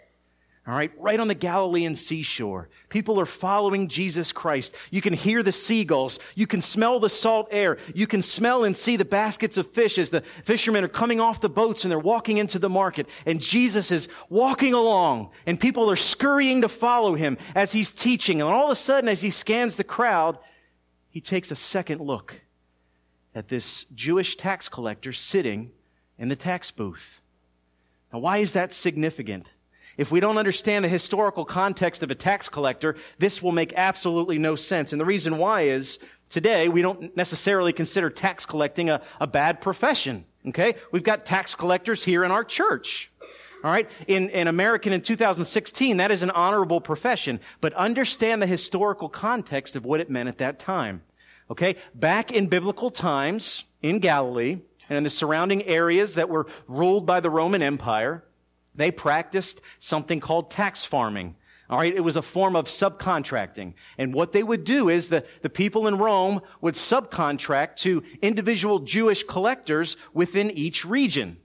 All 0.68 0.74
right, 0.74 0.90
right 0.98 1.20
on 1.20 1.28
the 1.28 1.34
Galilean 1.34 1.94
seashore. 1.94 2.68
People 2.88 3.20
are 3.20 3.26
following 3.26 3.86
Jesus 3.86 4.32
Christ. 4.32 4.74
You 4.90 5.00
can 5.00 5.12
hear 5.12 5.44
the 5.44 5.52
seagulls. 5.52 6.18
You 6.34 6.48
can 6.48 6.60
smell 6.60 6.98
the 6.98 7.08
salt 7.08 7.46
air. 7.52 7.78
You 7.94 8.08
can 8.08 8.20
smell 8.20 8.64
and 8.64 8.76
see 8.76 8.96
the 8.96 9.04
baskets 9.04 9.58
of 9.58 9.70
fish 9.70 9.96
as 9.96 10.10
the 10.10 10.24
fishermen 10.42 10.82
are 10.82 10.88
coming 10.88 11.20
off 11.20 11.40
the 11.40 11.48
boats 11.48 11.84
and 11.84 11.92
they're 11.92 12.00
walking 12.00 12.38
into 12.38 12.58
the 12.58 12.68
market. 12.68 13.06
And 13.26 13.40
Jesus 13.40 13.92
is 13.92 14.08
walking 14.28 14.74
along 14.74 15.30
and 15.46 15.60
people 15.60 15.88
are 15.88 15.94
scurrying 15.94 16.62
to 16.62 16.68
follow 16.68 17.14
him 17.14 17.38
as 17.54 17.70
he's 17.70 17.92
teaching. 17.92 18.40
And 18.40 18.50
all 18.50 18.64
of 18.64 18.72
a 18.72 18.76
sudden, 18.76 19.08
as 19.08 19.20
he 19.20 19.30
scans 19.30 19.76
the 19.76 19.84
crowd, 19.84 20.36
he 21.10 21.20
takes 21.20 21.52
a 21.52 21.56
second 21.56 22.00
look 22.00 22.40
at 23.36 23.46
this 23.46 23.84
Jewish 23.94 24.34
tax 24.34 24.68
collector 24.68 25.12
sitting 25.12 25.70
in 26.18 26.28
the 26.28 26.34
tax 26.34 26.72
booth. 26.72 27.20
Now, 28.12 28.18
why 28.18 28.38
is 28.38 28.52
that 28.54 28.72
significant? 28.72 29.46
If 29.96 30.10
we 30.10 30.20
don't 30.20 30.38
understand 30.38 30.84
the 30.84 30.88
historical 30.88 31.44
context 31.44 32.02
of 32.02 32.10
a 32.10 32.14
tax 32.14 32.48
collector, 32.48 32.96
this 33.18 33.42
will 33.42 33.52
make 33.52 33.72
absolutely 33.76 34.38
no 34.38 34.54
sense. 34.54 34.92
And 34.92 35.00
the 35.00 35.06
reason 35.06 35.38
why 35.38 35.62
is 35.62 35.98
today 36.30 36.68
we 36.68 36.82
don't 36.82 37.16
necessarily 37.16 37.72
consider 37.72 38.10
tax 38.10 38.44
collecting 38.44 38.90
a, 38.90 39.00
a 39.20 39.26
bad 39.26 39.60
profession. 39.60 40.24
Okay? 40.48 40.74
We've 40.92 41.02
got 41.02 41.24
tax 41.24 41.54
collectors 41.54 42.04
here 42.04 42.24
in 42.24 42.30
our 42.30 42.44
church. 42.44 43.10
All 43.64 43.70
right? 43.70 43.88
In, 44.06 44.28
in 44.30 44.48
American 44.48 44.92
in 44.92 45.00
2016, 45.00 45.96
that 45.96 46.10
is 46.10 46.22
an 46.22 46.30
honorable 46.30 46.80
profession. 46.80 47.40
But 47.60 47.72
understand 47.72 48.42
the 48.42 48.46
historical 48.46 49.08
context 49.08 49.76
of 49.76 49.84
what 49.84 50.00
it 50.00 50.10
meant 50.10 50.28
at 50.28 50.38
that 50.38 50.58
time. 50.58 51.02
Okay? 51.50 51.76
Back 51.94 52.32
in 52.32 52.48
biblical 52.48 52.90
times, 52.90 53.64
in 53.82 53.98
Galilee, 54.00 54.58
and 54.88 54.98
in 54.98 55.04
the 55.04 55.10
surrounding 55.10 55.62
areas 55.64 56.14
that 56.14 56.28
were 56.28 56.46
ruled 56.68 57.06
by 57.06 57.20
the 57.20 57.30
Roman 57.30 57.62
Empire, 57.62 58.22
they 58.76 58.90
practiced 58.90 59.60
something 59.78 60.20
called 60.20 60.50
tax 60.50 60.84
farming. 60.84 61.36
All 61.68 61.78
right. 61.78 61.94
It 61.94 62.00
was 62.00 62.16
a 62.16 62.22
form 62.22 62.54
of 62.54 62.66
subcontracting. 62.66 63.74
And 63.98 64.14
what 64.14 64.32
they 64.32 64.42
would 64.42 64.62
do 64.62 64.88
is 64.88 65.08
the, 65.08 65.24
the 65.42 65.50
people 65.50 65.88
in 65.88 65.98
Rome 65.98 66.40
would 66.60 66.74
subcontract 66.74 67.76
to 67.78 68.04
individual 68.22 68.78
Jewish 68.80 69.24
collectors 69.24 69.96
within 70.14 70.50
each 70.52 70.84
region. 70.84 71.38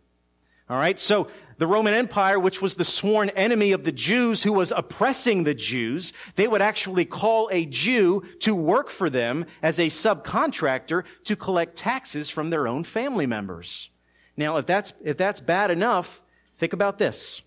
All 0.70 0.78
right. 0.78 1.00
So 1.00 1.28
the 1.58 1.68
Roman 1.68 1.94
Empire, 1.94 2.40
which 2.40 2.62
was 2.62 2.76
the 2.76 2.84
sworn 2.84 3.30
enemy 3.32 3.72
of 3.72 3.84
the 3.84 3.92
Jews 3.92 4.44
who 4.44 4.54
was 4.54 4.72
oppressing 4.72 5.44
the 5.44 5.54
Jews, 5.54 6.14
they 6.36 6.48
would 6.48 6.62
actually 6.62 7.06
call 7.06 7.50
a 7.52 7.66
Jew 7.66 8.24
to 8.40 8.54
work 8.54 8.90
for 8.90 9.10
them 9.10 9.46
as 9.62 9.80
a 9.80 9.88
subcontractor 9.88 11.04
to 11.26 11.36
collect 11.36 11.76
taxes 11.76 12.30
from 12.30 12.52
their 12.52 12.68
own 12.68 12.84
family 12.84 13.26
members. 13.26 13.90
Now, 14.38 14.58
if 14.58 14.66
that's, 14.66 14.94
if 15.04 15.18
that's 15.18 15.40
bad 15.40 15.72
enough, 15.72 16.22
Think 16.62 16.74
about 16.74 17.00
this. 17.00 17.42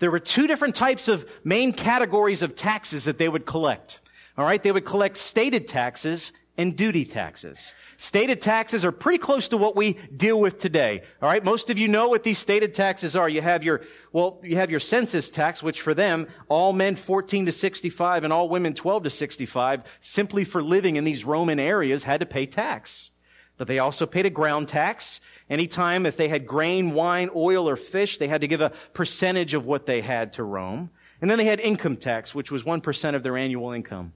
There 0.00 0.10
were 0.10 0.18
two 0.18 0.48
different 0.48 0.74
types 0.74 1.06
of 1.06 1.24
main 1.44 1.72
categories 1.72 2.42
of 2.42 2.56
taxes 2.56 3.04
that 3.04 3.16
they 3.16 3.28
would 3.28 3.46
collect. 3.46 4.00
All 4.36 4.44
right. 4.44 4.60
They 4.60 4.72
would 4.72 4.84
collect 4.84 5.18
stated 5.18 5.68
taxes 5.68 6.32
and 6.58 6.76
duty 6.76 7.04
taxes. 7.04 7.76
Stated 7.96 8.40
taxes 8.40 8.84
are 8.84 8.90
pretty 8.90 9.18
close 9.18 9.50
to 9.50 9.56
what 9.56 9.76
we 9.76 9.92
deal 10.16 10.40
with 10.40 10.58
today. 10.58 11.02
All 11.22 11.28
right. 11.28 11.44
Most 11.44 11.70
of 11.70 11.78
you 11.78 11.86
know 11.86 12.08
what 12.08 12.24
these 12.24 12.40
stated 12.40 12.74
taxes 12.74 13.14
are. 13.14 13.28
You 13.28 13.40
have 13.40 13.62
your, 13.62 13.82
well, 14.12 14.40
you 14.42 14.56
have 14.56 14.68
your 14.68 14.80
census 14.80 15.30
tax, 15.30 15.62
which 15.62 15.80
for 15.80 15.94
them, 15.94 16.26
all 16.48 16.72
men 16.72 16.96
14 16.96 17.46
to 17.46 17.52
65 17.52 18.24
and 18.24 18.32
all 18.32 18.48
women 18.48 18.74
12 18.74 19.04
to 19.04 19.10
65, 19.10 19.84
simply 20.00 20.42
for 20.42 20.60
living 20.60 20.96
in 20.96 21.04
these 21.04 21.24
Roman 21.24 21.60
areas, 21.60 22.02
had 22.02 22.18
to 22.18 22.26
pay 22.26 22.46
tax. 22.46 23.10
But 23.58 23.68
they 23.68 23.78
also 23.78 24.06
paid 24.06 24.26
a 24.26 24.30
ground 24.30 24.66
tax 24.66 25.20
Anytime 25.50 26.06
if 26.06 26.16
they 26.16 26.28
had 26.28 26.46
grain, 26.46 26.94
wine, 26.94 27.28
oil, 27.34 27.68
or 27.68 27.76
fish, 27.76 28.18
they 28.18 28.28
had 28.28 28.40
to 28.40 28.46
give 28.46 28.60
a 28.60 28.70
percentage 28.94 29.52
of 29.52 29.66
what 29.66 29.84
they 29.84 30.00
had 30.00 30.32
to 30.34 30.44
Rome. 30.44 30.90
And 31.20 31.28
then 31.28 31.38
they 31.38 31.44
had 31.44 31.58
income 31.58 31.96
tax, 31.96 32.34
which 32.34 32.52
was 32.52 32.62
1% 32.62 33.14
of 33.16 33.24
their 33.24 33.36
annual 33.36 33.72
income. 33.72 34.12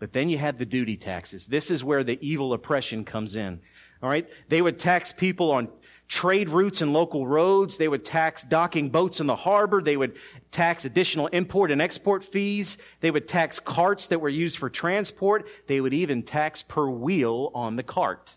But 0.00 0.12
then 0.12 0.28
you 0.28 0.38
had 0.38 0.58
the 0.58 0.66
duty 0.66 0.96
taxes. 0.96 1.46
This 1.46 1.70
is 1.70 1.84
where 1.84 2.02
the 2.02 2.18
evil 2.20 2.52
oppression 2.52 3.04
comes 3.04 3.36
in. 3.36 3.60
All 4.02 4.10
right? 4.10 4.28
They 4.48 4.60
would 4.60 4.80
tax 4.80 5.12
people 5.12 5.52
on 5.52 5.68
trade 6.08 6.48
routes 6.48 6.82
and 6.82 6.92
local 6.92 7.24
roads. 7.24 7.76
They 7.76 7.86
would 7.86 8.04
tax 8.04 8.42
docking 8.42 8.90
boats 8.90 9.20
in 9.20 9.28
the 9.28 9.36
harbor. 9.36 9.80
They 9.80 9.96
would 9.96 10.16
tax 10.50 10.84
additional 10.84 11.28
import 11.28 11.70
and 11.70 11.80
export 11.80 12.24
fees. 12.24 12.78
They 13.00 13.12
would 13.12 13.28
tax 13.28 13.60
carts 13.60 14.08
that 14.08 14.20
were 14.20 14.28
used 14.28 14.58
for 14.58 14.68
transport. 14.68 15.48
They 15.68 15.80
would 15.80 15.94
even 15.94 16.24
tax 16.24 16.62
per 16.62 16.90
wheel 16.90 17.52
on 17.54 17.76
the 17.76 17.84
cart. 17.84 18.34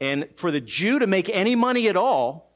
And 0.00 0.28
for 0.36 0.50
the 0.50 0.60
Jew 0.60 0.98
to 0.98 1.06
make 1.06 1.28
any 1.28 1.54
money 1.54 1.88
at 1.88 1.96
all, 1.96 2.50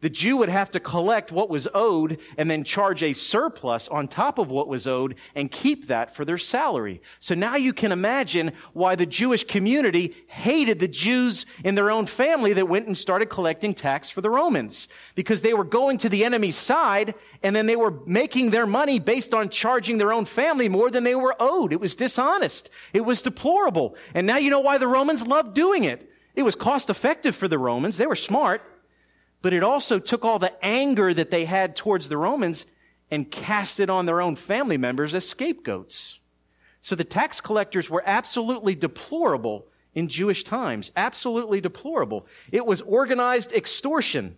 the 0.00 0.08
Jew 0.08 0.36
would 0.36 0.48
have 0.48 0.70
to 0.72 0.80
collect 0.80 1.32
what 1.32 1.50
was 1.50 1.66
owed 1.74 2.18
and 2.36 2.48
then 2.48 2.62
charge 2.62 3.02
a 3.02 3.12
surplus 3.12 3.88
on 3.88 4.06
top 4.06 4.38
of 4.38 4.48
what 4.48 4.68
was 4.68 4.86
owed 4.86 5.16
and 5.34 5.50
keep 5.50 5.88
that 5.88 6.14
for 6.14 6.24
their 6.24 6.38
salary. 6.38 7.02
So 7.18 7.34
now 7.34 7.56
you 7.56 7.72
can 7.72 7.90
imagine 7.90 8.52
why 8.72 8.94
the 8.94 9.06
Jewish 9.06 9.42
community 9.42 10.14
hated 10.28 10.78
the 10.78 10.86
Jews 10.86 11.46
in 11.64 11.74
their 11.74 11.90
own 11.90 12.06
family 12.06 12.52
that 12.52 12.68
went 12.68 12.86
and 12.86 12.96
started 12.96 13.26
collecting 13.26 13.74
tax 13.74 14.08
for 14.08 14.20
the 14.20 14.30
Romans. 14.30 14.86
Because 15.16 15.42
they 15.42 15.54
were 15.54 15.64
going 15.64 15.98
to 15.98 16.08
the 16.08 16.24
enemy's 16.24 16.56
side 16.56 17.14
and 17.42 17.56
then 17.56 17.66
they 17.66 17.76
were 17.76 17.94
making 18.06 18.50
their 18.50 18.66
money 18.66 19.00
based 19.00 19.34
on 19.34 19.48
charging 19.48 19.98
their 19.98 20.12
own 20.12 20.26
family 20.26 20.68
more 20.68 20.92
than 20.92 21.02
they 21.02 21.16
were 21.16 21.34
owed. 21.40 21.72
It 21.72 21.80
was 21.80 21.96
dishonest. 21.96 22.70
It 22.92 23.04
was 23.04 23.20
deplorable. 23.20 23.96
And 24.14 24.28
now 24.28 24.36
you 24.36 24.50
know 24.50 24.60
why 24.60 24.78
the 24.78 24.86
Romans 24.86 25.26
loved 25.26 25.54
doing 25.54 25.82
it. 25.82 26.07
It 26.38 26.44
was 26.44 26.54
cost 26.54 26.88
effective 26.88 27.34
for 27.34 27.48
the 27.48 27.58
Romans. 27.58 27.96
They 27.96 28.06
were 28.06 28.14
smart. 28.14 28.62
But 29.42 29.52
it 29.52 29.64
also 29.64 29.98
took 29.98 30.24
all 30.24 30.38
the 30.38 30.52
anger 30.64 31.12
that 31.12 31.32
they 31.32 31.44
had 31.44 31.74
towards 31.74 32.08
the 32.08 32.16
Romans 32.16 32.64
and 33.10 33.28
cast 33.28 33.80
it 33.80 33.90
on 33.90 34.06
their 34.06 34.20
own 34.20 34.36
family 34.36 34.76
members 34.76 35.14
as 35.14 35.28
scapegoats. 35.28 36.20
So 36.80 36.94
the 36.94 37.02
tax 37.02 37.40
collectors 37.40 37.90
were 37.90 38.04
absolutely 38.06 38.76
deplorable 38.76 39.66
in 39.96 40.06
Jewish 40.06 40.44
times. 40.44 40.92
Absolutely 40.94 41.60
deplorable. 41.60 42.24
It 42.52 42.64
was 42.64 42.82
organized 42.82 43.52
extortion. 43.52 44.36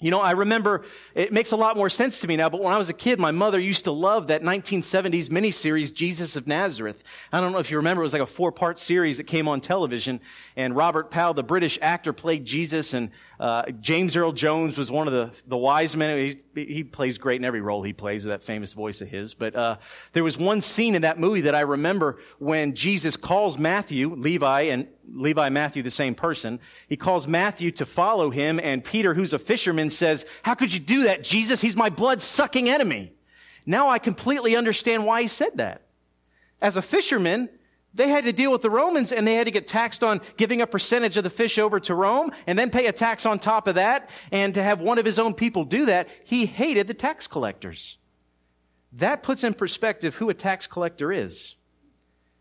You 0.00 0.12
know, 0.12 0.20
I 0.20 0.30
remember, 0.30 0.84
it 1.16 1.32
makes 1.32 1.50
a 1.50 1.56
lot 1.56 1.76
more 1.76 1.90
sense 1.90 2.20
to 2.20 2.28
me 2.28 2.36
now, 2.36 2.48
but 2.48 2.62
when 2.62 2.72
I 2.72 2.78
was 2.78 2.88
a 2.88 2.92
kid, 2.92 3.18
my 3.18 3.32
mother 3.32 3.58
used 3.58 3.82
to 3.84 3.90
love 3.90 4.28
that 4.28 4.42
1970s 4.42 5.28
miniseries, 5.28 5.92
Jesus 5.92 6.36
of 6.36 6.46
Nazareth. 6.46 7.02
I 7.32 7.40
don't 7.40 7.50
know 7.50 7.58
if 7.58 7.72
you 7.72 7.78
remember, 7.78 8.02
it 8.02 8.04
was 8.04 8.12
like 8.12 8.22
a 8.22 8.26
four 8.26 8.52
part 8.52 8.78
series 8.78 9.16
that 9.16 9.24
came 9.24 9.48
on 9.48 9.60
television, 9.60 10.20
and 10.54 10.76
Robert 10.76 11.10
Powell, 11.10 11.34
the 11.34 11.42
British 11.42 11.80
actor, 11.82 12.12
played 12.12 12.44
Jesus, 12.44 12.94
and 12.94 13.10
uh, 13.40 13.70
James 13.80 14.16
Earl 14.16 14.32
Jones 14.32 14.76
was 14.76 14.90
one 14.90 15.06
of 15.06 15.12
the, 15.12 15.30
the 15.46 15.56
wise 15.56 15.96
men. 15.96 16.36
He, 16.54 16.64
he 16.64 16.84
plays 16.84 17.18
great 17.18 17.40
in 17.40 17.44
every 17.44 17.60
role 17.60 17.82
he 17.82 17.92
plays 17.92 18.24
with 18.24 18.32
that 18.32 18.42
famous 18.42 18.72
voice 18.72 19.00
of 19.00 19.08
his. 19.08 19.34
But 19.34 19.54
uh, 19.54 19.76
there 20.12 20.24
was 20.24 20.36
one 20.36 20.60
scene 20.60 20.96
in 20.96 21.02
that 21.02 21.20
movie 21.20 21.42
that 21.42 21.54
I 21.54 21.60
remember 21.60 22.18
when 22.38 22.74
Jesus 22.74 23.16
calls 23.16 23.56
Matthew, 23.56 24.14
Levi, 24.14 24.62
and 24.62 24.88
Levi 25.12 25.48
Matthew, 25.50 25.84
the 25.84 25.90
same 25.90 26.16
person. 26.16 26.58
He 26.88 26.96
calls 26.96 27.28
Matthew 27.28 27.70
to 27.72 27.86
follow 27.86 28.30
him, 28.30 28.58
and 28.60 28.84
Peter, 28.84 29.14
who's 29.14 29.32
a 29.32 29.38
fisherman, 29.38 29.90
says, 29.90 30.26
How 30.42 30.54
could 30.54 30.74
you 30.74 30.80
do 30.80 31.04
that, 31.04 31.22
Jesus? 31.22 31.60
He's 31.60 31.76
my 31.76 31.90
blood 31.90 32.20
sucking 32.20 32.68
enemy. 32.68 33.12
Now 33.64 33.88
I 33.88 33.98
completely 33.98 34.56
understand 34.56 35.06
why 35.06 35.22
he 35.22 35.28
said 35.28 35.58
that. 35.58 35.82
As 36.60 36.76
a 36.76 36.82
fisherman, 36.82 37.50
they 37.94 38.08
had 38.08 38.24
to 38.24 38.32
deal 38.32 38.52
with 38.52 38.62
the 38.62 38.70
Romans 38.70 39.12
and 39.12 39.26
they 39.26 39.34
had 39.34 39.46
to 39.46 39.50
get 39.50 39.66
taxed 39.66 40.04
on 40.04 40.20
giving 40.36 40.60
a 40.60 40.66
percentage 40.66 41.16
of 41.16 41.24
the 41.24 41.30
fish 41.30 41.58
over 41.58 41.80
to 41.80 41.94
Rome 41.94 42.32
and 42.46 42.58
then 42.58 42.70
pay 42.70 42.86
a 42.86 42.92
tax 42.92 43.26
on 43.26 43.38
top 43.38 43.66
of 43.66 43.76
that. 43.76 44.10
And 44.30 44.54
to 44.54 44.62
have 44.62 44.80
one 44.80 44.98
of 44.98 45.04
his 45.04 45.18
own 45.18 45.34
people 45.34 45.64
do 45.64 45.86
that, 45.86 46.08
he 46.24 46.46
hated 46.46 46.86
the 46.86 46.94
tax 46.94 47.26
collectors. 47.26 47.96
That 48.92 49.22
puts 49.22 49.44
in 49.44 49.54
perspective 49.54 50.16
who 50.16 50.30
a 50.30 50.34
tax 50.34 50.66
collector 50.66 51.12
is. 51.12 51.56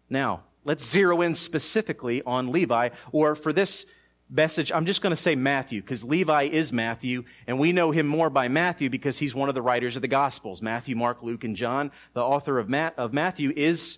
Now, 0.09 0.43
let's 0.63 0.85
zero 0.87 1.21
in 1.21 1.33
specifically 1.33 2.21
on 2.23 2.51
Levi, 2.51 2.89
or 3.11 3.35
for 3.35 3.51
this 3.51 3.85
message, 4.29 4.71
I'm 4.71 4.85
just 4.85 5.01
going 5.01 5.11
to 5.11 5.21
say 5.21 5.35
Matthew, 5.35 5.81
because 5.81 6.03
Levi 6.03 6.43
is 6.43 6.71
Matthew, 6.71 7.23
and 7.47 7.59
we 7.59 7.71
know 7.71 7.91
him 7.91 8.07
more 8.07 8.29
by 8.29 8.47
Matthew 8.47 8.89
because 8.89 9.17
he's 9.17 9.35
one 9.35 9.49
of 9.49 9.55
the 9.55 9.61
writers 9.61 9.95
of 9.95 10.01
the 10.01 10.07
Gospels. 10.07 10.61
Matthew, 10.61 10.95
Mark, 10.95 11.23
Luke, 11.23 11.43
and 11.43 11.55
John. 11.55 11.91
The 12.13 12.21
author 12.21 12.59
of, 12.59 12.73
of 12.73 13.13
Matthew 13.13 13.53
is 13.55 13.97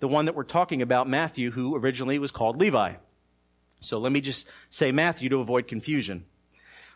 the 0.00 0.08
one 0.08 0.24
that 0.24 0.34
we're 0.34 0.44
talking 0.44 0.82
about, 0.82 1.08
Matthew, 1.08 1.50
who 1.50 1.76
originally 1.76 2.18
was 2.18 2.30
called 2.30 2.58
Levi. 2.58 2.94
So 3.80 3.98
let 3.98 4.12
me 4.12 4.20
just 4.20 4.48
say 4.68 4.92
Matthew 4.92 5.28
to 5.30 5.38
avoid 5.38 5.68
confusion. 5.68 6.24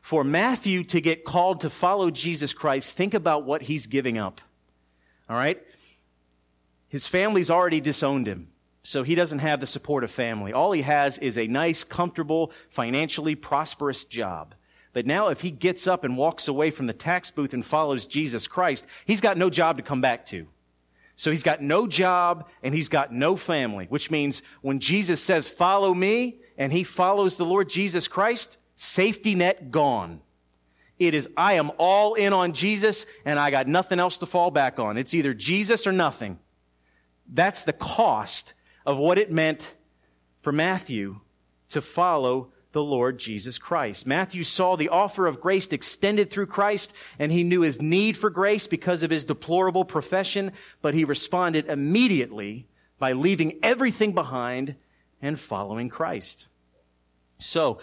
For 0.03 0.25
Matthew 0.25 0.85
to 0.85 1.01
get 1.01 1.25
called 1.25 1.63
to 1.63 1.71
follow 1.71 2.11
Jesus 2.11 2.53
Christ, 2.53 2.95
think 2.95 3.15
about 3.15 3.45
what 3.45 3.63
he's 3.63 3.87
giving 3.87 4.19
up. 4.19 4.41
All 5.31 5.37
right? 5.37 5.63
His 6.89 7.07
family's 7.07 7.51
already 7.51 7.81
disowned 7.81 8.27
him. 8.27 8.49
So 8.83 9.03
he 9.03 9.15
doesn't 9.15 9.39
have 9.39 9.61
the 9.61 9.67
support 9.67 10.05
of 10.05 10.11
family. 10.11 10.53
All 10.53 10.73
he 10.73 10.83
has 10.83 11.17
is 11.17 11.39
a 11.39 11.47
nice, 11.47 11.85
comfortable, 11.85 12.53
financially 12.69 13.35
prosperous 13.35 14.05
job. 14.05 14.55
But 14.93 15.07
now 15.07 15.29
if 15.29 15.41
he 15.41 15.51
gets 15.51 15.87
up 15.87 16.05
and 16.05 16.19
walks 16.19 16.49
away 16.49 16.71
from 16.71 16.87
the 16.87 16.93
tax 16.93 17.31
booth 17.31 17.55
and 17.55 17.65
follows 17.65 18.07
Jesus 18.07 18.47
Christ, 18.47 18.87
he's 19.07 19.23
got 19.23 19.39
no 19.39 19.49
job 19.49 19.79
to 19.79 19.83
come 19.83 20.03
back 20.03 20.27
to. 20.27 20.47
So 21.17 21.31
he's 21.31 21.43
got 21.43 21.63
no 21.63 21.87
job 21.87 22.49
and 22.63 22.75
he's 22.75 22.89
got 22.89 23.13
no 23.13 23.37
family, 23.37 23.87
which 23.89 24.11
means 24.11 24.43
when 24.63 24.81
Jesus 24.81 25.21
says, 25.21 25.49
follow 25.49 25.95
me, 25.95 26.41
and 26.57 26.73
he 26.73 26.85
follows 26.85 27.37
the 27.37 27.45
Lord 27.45 27.69
Jesus 27.69 28.09
Christ, 28.09 28.57
safety 28.77 29.35
net 29.35 29.71
gone. 29.71 30.21
It 30.99 31.15
is, 31.15 31.29
I 31.37 31.55
am 31.55 31.73
all 31.79 32.15
in 32.15 32.33
on 32.33 32.53
Jesus 32.53 33.07
and 33.25 33.39
I 33.39 33.51
got 33.51 33.67
nothing 33.67 33.99
else 33.99 34.19
to 34.19 34.27
fall 34.27 34.51
back 34.51 34.79
on. 34.79 34.97
It's 34.97 35.15
either 35.15 35.35
Jesus 35.35 35.87
or 35.87 35.93
nothing. 35.93 36.39
That's 37.27 37.65
the 37.65 37.73
cost 37.73 38.55
of 38.87 38.99
what 38.99 39.19
it 39.19 39.33
meant 39.33 39.75
for 40.43 40.53
Matthew 40.53 41.21
to 41.71 41.81
follow 41.81 42.53
the 42.75 42.83
Lord 42.83 43.19
Jesus 43.19 43.57
Christ. 43.57 44.07
Matthew 44.07 44.45
saw 44.45 44.77
the 44.77 44.91
offer 44.91 45.27
of 45.27 45.41
grace 45.41 45.69
extended 45.69 46.31
through 46.31 46.47
Christ, 46.47 46.93
and 47.19 47.33
he 47.33 47.43
knew 47.43 47.63
his 47.63 47.81
need 47.81 48.19
for 48.19 48.29
grace 48.29 48.67
because 48.67 49.03
of 49.03 49.11
his 49.11 49.25
deplorable 49.25 49.87
profession, 49.87 50.53
but 50.83 50.93
he 50.93 51.05
responded 51.05 51.67
immediately 51.67 52.67
by 52.99 53.13
leaving 53.13 53.61
everything 53.63 54.13
behind 54.13 54.75
and 55.23 55.41
following 55.41 55.89
Christ. 55.89 56.49
So, 57.39 57.79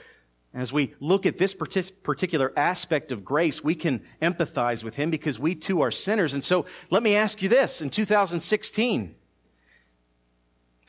as 0.53 0.73
we 0.73 0.93
look 0.99 1.25
at 1.25 1.37
this 1.37 1.53
particular 1.53 2.51
aspect 2.57 3.13
of 3.13 3.23
grace, 3.23 3.63
we 3.63 3.73
can 3.73 4.01
empathize 4.21 4.83
with 4.83 4.95
him 4.95 5.09
because 5.09 5.39
we 5.39 5.55
too 5.55 5.81
are 5.81 5.91
sinners. 5.91 6.33
And 6.33 6.43
so, 6.43 6.65
let 6.89 7.01
me 7.01 7.15
ask 7.15 7.41
you 7.41 7.47
this 7.47 7.81
in 7.81 7.89
2016, 7.89 9.15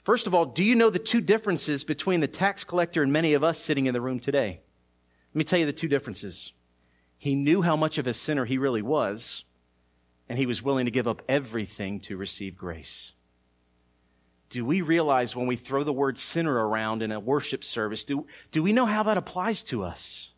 First 0.05 0.27
of 0.27 0.35
all, 0.35 0.47
do 0.47 0.65
you 0.65 0.75
know 0.75 0.91
the 0.91 0.99
two 0.99 1.21
differences 1.21 1.85
between 1.85 2.21
the 2.21 2.29
tax 2.29 2.65
collector 2.65 3.03
and 3.03 3.13
many 3.13 3.35
of 3.35 3.45
us 3.45 3.59
sitting 3.59 3.87
in 3.87 3.95
the 3.95 4.01
room 4.01 4.19
today? 4.19 4.61
Let 5.33 5.39
me 5.39 5.45
tell 5.45 5.61
you 5.61 5.67
the 5.67 5.73
two 5.73 5.89
differences. 5.89 6.53
He 7.19 7.37
knew 7.37 7.63
how 7.63 7.77
much 7.77 7.99
of 7.99 8.09
a 8.09 8.13
sinner 8.13 8.45
he 8.45 8.59
really 8.59 8.83
was, 8.83 9.45
and 10.29 10.39
he 10.39 10.47
was 10.47 10.63
willing 10.63 10.87
to 10.87 10.91
give 10.91 11.07
up 11.07 11.23
everything 11.29 12.01
to 12.01 12.17
receive 12.17 12.57
grace. 12.57 13.13
Do 14.51 14.65
we 14.65 14.83
realize 14.83 15.37
when 15.37 15.47
we 15.47 15.57
throw 15.57 15.85
the 15.85 15.93
word 15.93 16.19
sinner 16.19 16.53
around 16.53 17.01
in 17.01 17.13
a 17.13 17.21
worship 17.21 17.63
service, 17.63 18.05
do, 18.05 18.27
do 18.51 18.63
we 18.63 18.73
know 18.73 18.87
how 18.87 19.05
that 19.05 19.17
applies 19.17 19.63
to 19.65 19.85
us? 19.85 20.33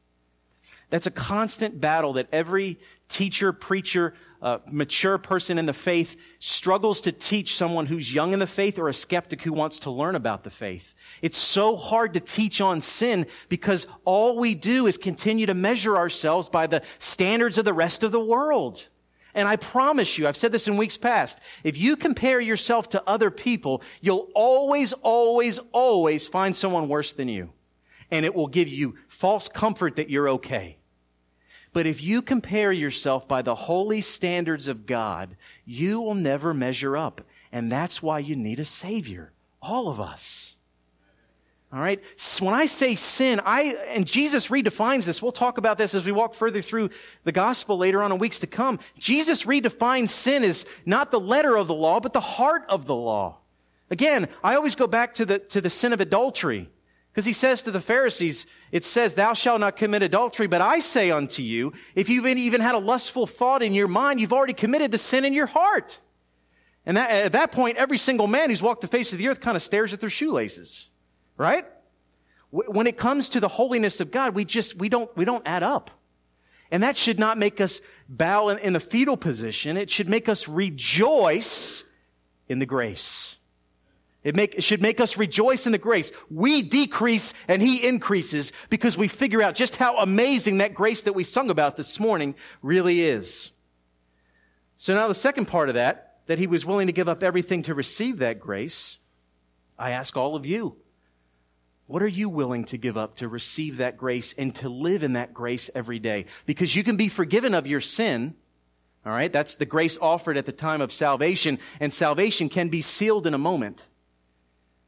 That's 0.90 1.06
a 1.06 1.10
constant 1.10 1.80
battle 1.80 2.12
that 2.12 2.28
every 2.32 2.78
teacher, 3.08 3.52
preacher, 3.52 4.14
uh, 4.44 4.58
mature 4.70 5.16
person 5.16 5.56
in 5.56 5.64
the 5.64 5.72
faith 5.72 6.16
struggles 6.38 7.00
to 7.00 7.10
teach 7.10 7.56
someone 7.56 7.86
who's 7.86 8.12
young 8.12 8.34
in 8.34 8.38
the 8.38 8.46
faith 8.46 8.78
or 8.78 8.90
a 8.90 8.94
skeptic 8.94 9.40
who 9.40 9.54
wants 9.54 9.78
to 9.80 9.90
learn 9.90 10.14
about 10.14 10.44
the 10.44 10.50
faith. 10.50 10.94
It's 11.22 11.38
so 11.38 11.76
hard 11.76 12.12
to 12.12 12.20
teach 12.20 12.60
on 12.60 12.82
sin 12.82 13.26
because 13.48 13.86
all 14.04 14.36
we 14.36 14.54
do 14.54 14.86
is 14.86 14.98
continue 14.98 15.46
to 15.46 15.54
measure 15.54 15.96
ourselves 15.96 16.50
by 16.50 16.66
the 16.66 16.82
standards 16.98 17.56
of 17.56 17.64
the 17.64 17.72
rest 17.72 18.02
of 18.02 18.12
the 18.12 18.20
world. 18.20 18.86
And 19.32 19.48
I 19.48 19.56
promise 19.56 20.18
you, 20.18 20.28
I've 20.28 20.36
said 20.36 20.52
this 20.52 20.68
in 20.68 20.76
weeks 20.76 20.98
past, 20.98 21.38
if 21.64 21.78
you 21.78 21.96
compare 21.96 22.38
yourself 22.38 22.90
to 22.90 23.02
other 23.06 23.30
people, 23.30 23.80
you'll 24.02 24.28
always, 24.34 24.92
always, 24.92 25.58
always 25.72 26.28
find 26.28 26.54
someone 26.54 26.88
worse 26.90 27.14
than 27.14 27.28
you. 27.28 27.50
And 28.10 28.26
it 28.26 28.34
will 28.34 28.48
give 28.48 28.68
you 28.68 28.96
false 29.08 29.48
comfort 29.48 29.96
that 29.96 30.10
you're 30.10 30.28
okay. 30.28 30.76
But 31.74 31.88
if 31.88 32.02
you 32.02 32.22
compare 32.22 32.70
yourself 32.70 33.26
by 33.26 33.42
the 33.42 33.56
holy 33.56 34.00
standards 34.00 34.68
of 34.68 34.86
God, 34.86 35.36
you 35.66 36.00
will 36.00 36.14
never 36.14 36.54
measure 36.54 36.96
up. 36.96 37.20
And 37.50 37.70
that's 37.70 38.00
why 38.00 38.20
you 38.20 38.36
need 38.36 38.60
a 38.60 38.64
Savior. 38.64 39.32
All 39.60 39.88
of 39.88 40.00
us. 40.00 40.54
All 41.72 41.80
right. 41.80 42.00
When 42.38 42.54
I 42.54 42.66
say 42.66 42.94
sin, 42.94 43.40
I, 43.44 43.74
and 43.88 44.06
Jesus 44.06 44.46
redefines 44.46 45.04
this. 45.04 45.20
We'll 45.20 45.32
talk 45.32 45.58
about 45.58 45.76
this 45.76 45.96
as 45.96 46.06
we 46.06 46.12
walk 46.12 46.34
further 46.34 46.62
through 46.62 46.90
the 47.24 47.32
gospel 47.32 47.76
later 47.76 48.04
on 48.04 48.12
in 48.12 48.18
weeks 48.18 48.38
to 48.38 48.46
come. 48.46 48.78
Jesus 48.96 49.42
redefines 49.42 50.10
sin 50.10 50.44
as 50.44 50.66
not 50.86 51.10
the 51.10 51.18
letter 51.18 51.56
of 51.56 51.66
the 51.66 51.74
law, 51.74 51.98
but 51.98 52.12
the 52.12 52.20
heart 52.20 52.62
of 52.68 52.86
the 52.86 52.94
law. 52.94 53.38
Again, 53.90 54.28
I 54.44 54.54
always 54.54 54.76
go 54.76 54.86
back 54.86 55.14
to 55.14 55.26
the, 55.26 55.40
to 55.40 55.60
the 55.60 55.70
sin 55.70 55.92
of 55.92 56.00
adultery. 56.00 56.70
Because 57.14 57.26
he 57.26 57.32
says 57.32 57.62
to 57.62 57.70
the 57.70 57.80
Pharisees, 57.80 58.44
it 58.72 58.84
says, 58.84 59.14
thou 59.14 59.34
shalt 59.34 59.60
not 59.60 59.76
commit 59.76 60.02
adultery, 60.02 60.48
but 60.48 60.60
I 60.60 60.80
say 60.80 61.12
unto 61.12 61.44
you, 61.44 61.72
if 61.94 62.08
you've 62.08 62.26
even 62.26 62.60
had 62.60 62.74
a 62.74 62.78
lustful 62.78 63.28
thought 63.28 63.62
in 63.62 63.72
your 63.72 63.86
mind, 63.86 64.20
you've 64.20 64.32
already 64.32 64.52
committed 64.52 64.90
the 64.90 64.98
sin 64.98 65.24
in 65.24 65.32
your 65.32 65.46
heart. 65.46 66.00
And 66.84 66.96
that, 66.96 67.10
at 67.10 67.32
that 67.32 67.52
point, 67.52 67.76
every 67.76 67.98
single 67.98 68.26
man 68.26 68.50
who's 68.50 68.60
walked 68.60 68.80
the 68.80 68.88
face 68.88 69.12
of 69.12 69.20
the 69.20 69.28
earth 69.28 69.40
kind 69.40 69.56
of 69.56 69.62
stares 69.62 69.92
at 69.92 70.00
their 70.00 70.10
shoelaces. 70.10 70.88
Right? 71.36 71.64
When 72.50 72.88
it 72.88 72.96
comes 72.96 73.28
to 73.30 73.40
the 73.40 73.48
holiness 73.48 74.00
of 74.00 74.10
God, 74.10 74.34
we 74.34 74.44
just, 74.44 74.76
we 74.76 74.88
don't, 74.88 75.16
we 75.16 75.24
don't 75.24 75.46
add 75.46 75.62
up. 75.62 75.92
And 76.72 76.82
that 76.82 76.96
should 76.96 77.20
not 77.20 77.38
make 77.38 77.60
us 77.60 77.80
bow 78.08 78.48
in, 78.48 78.58
in 78.58 78.72
the 78.72 78.80
fetal 78.80 79.16
position. 79.16 79.76
It 79.76 79.88
should 79.88 80.08
make 80.08 80.28
us 80.28 80.48
rejoice 80.48 81.84
in 82.48 82.58
the 82.58 82.66
grace. 82.66 83.36
It, 84.24 84.34
make, 84.34 84.54
it 84.54 84.64
should 84.64 84.80
make 84.80 85.00
us 85.00 85.18
rejoice 85.18 85.66
in 85.66 85.72
the 85.72 85.78
grace. 85.78 86.10
We 86.30 86.62
decrease 86.62 87.34
and 87.46 87.60
He 87.60 87.86
increases 87.86 88.52
because 88.70 88.96
we 88.96 89.06
figure 89.06 89.42
out 89.42 89.54
just 89.54 89.76
how 89.76 89.98
amazing 89.98 90.58
that 90.58 90.72
grace 90.72 91.02
that 91.02 91.14
we 91.14 91.24
sung 91.24 91.50
about 91.50 91.76
this 91.76 92.00
morning 92.00 92.34
really 92.62 93.02
is. 93.02 93.50
So 94.78 94.94
now 94.94 95.08
the 95.08 95.14
second 95.14 95.44
part 95.44 95.68
of 95.68 95.74
that, 95.74 96.16
that 96.26 96.38
He 96.38 96.46
was 96.46 96.64
willing 96.64 96.86
to 96.86 96.92
give 96.92 97.08
up 97.08 97.22
everything 97.22 97.62
to 97.64 97.74
receive 97.74 98.18
that 98.18 98.40
grace, 98.40 98.96
I 99.78 99.90
ask 99.90 100.16
all 100.16 100.36
of 100.36 100.46
you, 100.46 100.76
what 101.86 102.02
are 102.02 102.08
you 102.08 102.30
willing 102.30 102.64
to 102.66 102.78
give 102.78 102.96
up 102.96 103.16
to 103.16 103.28
receive 103.28 103.76
that 103.76 103.98
grace 103.98 104.34
and 104.38 104.54
to 104.56 104.70
live 104.70 105.02
in 105.02 105.12
that 105.14 105.34
grace 105.34 105.68
every 105.74 105.98
day? 105.98 106.24
Because 106.46 106.74
you 106.74 106.82
can 106.82 106.96
be 106.96 107.08
forgiven 107.08 107.52
of 107.52 107.66
your 107.66 107.82
sin. 107.82 108.36
All 109.04 109.12
right. 109.12 109.30
That's 109.30 109.56
the 109.56 109.66
grace 109.66 109.98
offered 110.00 110.38
at 110.38 110.46
the 110.46 110.52
time 110.52 110.80
of 110.80 110.90
salvation 110.90 111.58
and 111.80 111.92
salvation 111.92 112.48
can 112.48 112.70
be 112.70 112.80
sealed 112.80 113.26
in 113.26 113.34
a 113.34 113.38
moment. 113.38 113.82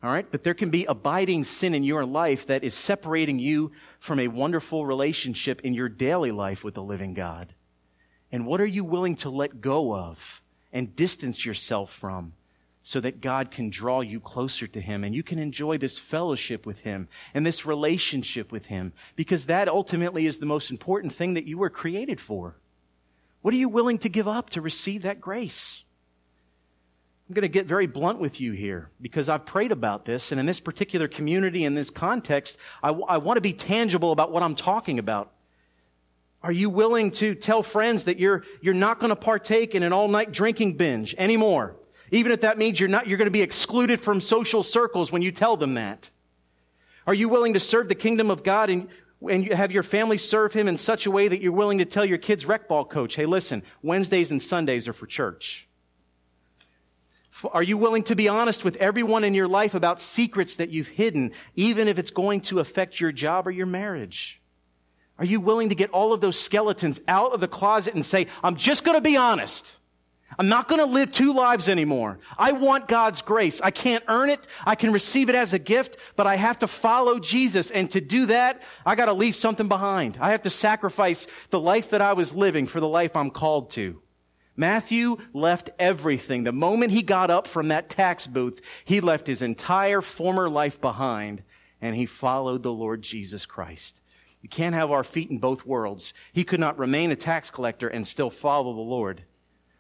All 0.03 0.11
right? 0.11 0.27
But 0.31 0.45
there 0.45 0.55
can 0.55 0.71
be 0.71 0.85
abiding 0.85 1.45
sin 1.45 1.75
in 1.75 1.83
your 1.83 2.05
life 2.05 2.47
that 2.47 2.63
is 2.63 2.75
separating 2.75 3.39
you 3.39 3.73
from 3.99 4.21
a 4.21 4.29
wonderful 4.29 4.87
relationship 4.87 5.63
in 5.63 5.75
your 5.75 5.89
daily 5.89 6.31
life 6.31 6.63
with 6.63 6.75
the 6.75 6.83
living 6.83 7.15
God. 7.15 7.55
And 8.31 8.47
what 8.47 8.61
are 8.61 8.67
you 8.67 8.85
willing 8.85 9.17
to 9.17 9.31
let 9.31 9.61
go 9.61 9.95
of 9.95 10.43
and 10.73 10.95
distance 10.95 11.47
yourself 11.47 11.91
from 11.93 12.35
so 12.83 13.01
that 13.01 13.21
God 13.21 13.51
can 13.51 13.71
draw 13.71 14.01
you 14.01 14.21
closer 14.21 14.67
to 14.67 14.81
Him 14.81 15.03
and 15.03 15.15
you 15.15 15.23
can 15.23 15.39
enjoy 15.39 15.79
this 15.79 15.99
fellowship 15.99 16.67
with 16.67 16.81
Him 16.81 17.09
and 17.33 17.47
this 17.47 17.65
relationship 17.65 18.53
with 18.53 18.67
Him? 18.67 18.93
Because 19.17 19.47
that 19.47 19.69
ultimately 19.69 20.27
is 20.27 20.39
the 20.39 20.47
most 20.47 20.71
important 20.71 21.15
thing 21.15 21.35
that 21.35 21.47
you 21.47 21.57
were 21.57 21.71
created 21.71 22.21
for. 22.21 22.57
What 23.41 23.55
are 23.55 23.59
you 23.59 23.69
willing 23.69 23.99
to 23.99 24.09
give 24.09 24.29
up 24.29 24.51
to 24.51 24.61
receive 24.61 25.03
that 25.03 25.21
grace? 25.21 25.85
I'm 27.29 27.35
going 27.35 27.43
to 27.43 27.49
get 27.49 27.67
very 27.67 27.89
blunt 27.89 28.21
with 28.21 28.41
you 28.41 28.53
here 28.53 28.89
because 29.01 29.29
I've 29.29 29.45
prayed 29.45 29.73
about 29.73 30.05
this, 30.05 30.31
and 30.31 30.39
in 30.39 30.47
this 30.47 30.61
particular 30.61 31.09
community, 31.09 31.65
in 31.65 31.75
this 31.75 31.91
context, 31.91 32.57
I, 32.85 32.89
w- 32.89 33.05
I 33.09 33.19
want 33.19 33.37
to 33.37 33.41
be 33.41 33.53
tangible 33.53 34.13
about 34.13 34.31
what 34.31 34.45
I'm 34.45 34.55
talking 34.55 35.01
about. 35.01 35.33
Are 36.45 36.53
you 36.53 36.71
willing 36.71 37.11
to 37.13 37.35
tell 37.35 37.65
friends 37.65 38.05
that 38.05 38.21
you're, 38.21 38.45
you're 38.61 38.75
not 38.75 39.01
going 39.01 39.11
to 39.11 39.17
partake 39.17 39.75
in 39.75 39.83
an 39.83 39.93
all 39.93 40.07
night 40.07 40.31
drinking 40.31 40.77
binge 40.77 41.17
anymore? 41.19 41.75
Even 42.13 42.31
if 42.31 42.43
that 42.43 42.59
means 42.59 42.79
you're 42.79 42.89
not, 42.89 43.09
you're 43.09 43.19
going 43.19 43.27
to 43.27 43.33
be 43.33 43.43
excluded 43.43 44.01
from 44.01 44.21
social 44.21 44.63
circles 44.63 45.11
when 45.11 45.23
you 45.23 45.33
tell 45.33 45.57
them 45.57 45.75
that. 45.75 46.11
Are 47.09 47.15
you 47.15 47.29
willing 47.29 47.55
to 47.55 47.61
serve 47.61 47.89
the 47.89 47.97
kingdom 47.97 48.31
of 48.31 48.45
God 48.45 48.71
and, 48.71 48.87
and 49.29 49.53
have 49.53 49.73
your 49.73 49.83
family 49.83 50.19
serve 50.19 50.53
Him 50.53 50.69
in 50.69 50.77
such 50.77 51.07
a 51.07 51.11
way 51.11 51.27
that 51.27 51.41
you're 51.41 51.51
willing 51.51 51.79
to 51.79 51.85
tell 51.85 52.05
your 52.05 52.19
kids' 52.19 52.47
rec 52.47 52.69
ball 52.69 52.85
coach, 52.85 53.17
hey, 53.17 53.27
listen, 53.27 53.65
Wednesdays 53.83 54.31
and 54.31 54.41
Sundays 54.41 54.87
are 54.87 54.93
for 54.93 55.07
church? 55.07 55.66
Are 57.53 57.63
you 57.63 57.77
willing 57.77 58.03
to 58.05 58.17
be 58.17 58.29
honest 58.29 58.65
with 58.65 58.77
everyone 58.77 59.25
in 59.25 59.35
your 59.35 59.49
life 59.49 59.75
about 59.75 60.01
secrets 60.01 60.57
that 60.57 60.71
you've 60.71 60.89
hidden, 60.89 61.33
even 61.55 61.87
if 61.89 61.99
it's 61.99 62.11
going 62.11 62.41
to 62.43 62.61
affect 62.61 63.01
your 63.01 63.13
job 63.13 63.47
or 63.47 63.51
your 63.51 63.67
marriage? 63.67 64.41
Are 65.19 65.25
you 65.25 65.41
willing 65.41 65.71
to 65.71 65.75
get 65.75 65.91
all 65.91 66.13
of 66.13 66.21
those 66.21 66.39
skeletons 66.39 67.01
out 67.09 67.33
of 67.33 67.41
the 67.41 67.49
closet 67.49 67.95
and 67.95 68.05
say, 68.05 68.27
I'm 68.43 68.57
just 68.57 68.85
going 68.85 68.97
to 68.97 69.03
be 69.03 69.17
honest. 69.17 69.75
I'm 70.39 70.49
not 70.49 70.69
going 70.69 70.81
to 70.81 70.87
live 70.87 71.13
two 71.13 71.33
lives 71.33 71.69
anymore. 71.69 72.19
I 72.37 72.53
want 72.53 72.89
God's 72.89 73.23
grace. 73.23 73.61
I 73.61 73.71
can't 73.71 74.05
earn 74.09 74.29
it. 74.29 74.47
I 74.65 74.75
can 74.75 74.93
receive 74.93 75.29
it 75.29 75.35
as 75.35 75.55
a 75.55 75.59
gift, 75.59 75.97
but 76.17 76.27
I 76.27 76.37
have 76.37 76.59
to 76.59 76.67
follow 76.67 77.19
Jesus. 77.19 77.71
And 77.71 77.91
to 77.93 78.01
do 78.01 78.27
that, 78.27 78.63
I 78.85 78.97
got 78.97 79.07
to 79.07 79.13
leave 79.13 79.37
something 79.37 79.69
behind. 79.69 80.19
I 80.21 80.33
have 80.33 80.43
to 80.43 80.51
sacrifice 80.51 81.27
the 81.51 81.61
life 81.61 81.91
that 81.91 82.03
I 82.03 82.15
was 82.15 82.35
living 82.35 82.67
for 82.67 82.81
the 82.81 82.89
life 82.89 83.15
I'm 83.15 83.31
called 83.31 83.71
to. 83.73 84.03
Matthew 84.57 85.19
left 85.33 85.71
everything. 85.79 86.45
The 86.45 86.53
moment 86.53 86.93
he 86.93 87.03
got 87.03 87.31
up 87.31 87.47
from 87.47 87.69
that 87.69 87.91
tax 87.91 88.27
booth, 88.27 88.61
he 88.85 89.01
left 89.01 89.27
his 89.27 89.43
entire 89.43 90.01
former 90.01 90.49
life 90.49 90.81
behind 90.81 91.43
and 91.81 91.95
he 91.95 92.07
followed 92.07 92.63
the 92.63 92.73
Lord 92.73 93.03
Jesus 93.03 93.45
Christ. 93.45 94.01
You 94.41 94.49
can't 94.49 94.75
have 94.75 94.91
our 94.91 95.05
feet 95.05 95.31
in 95.31 95.39
both 95.39 95.67
worlds. 95.67 96.15
He 96.33 96.45
could 96.45 96.61
not 96.61 96.79
remain 96.79 97.11
a 97.11 97.17
tax 97.17 97.51
collector 97.51 97.89
and 97.89 98.07
still 98.07 98.31
follow 98.31 98.73
the 98.75 98.81
Lord. 98.81 99.25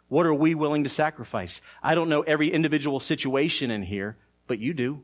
What 0.09 0.27
are 0.27 0.35
we 0.35 0.55
willing 0.55 0.85
to 0.85 0.91
sacrifice? 0.91 1.61
I 1.83 1.95
don't 1.95 2.09
know 2.09 2.23
every 2.23 2.53
individual 2.53 3.01
situation 3.01 3.71
in 3.71 3.83
here, 3.83 4.17
but 4.47 4.59
you 4.59 4.75
do. 4.75 5.03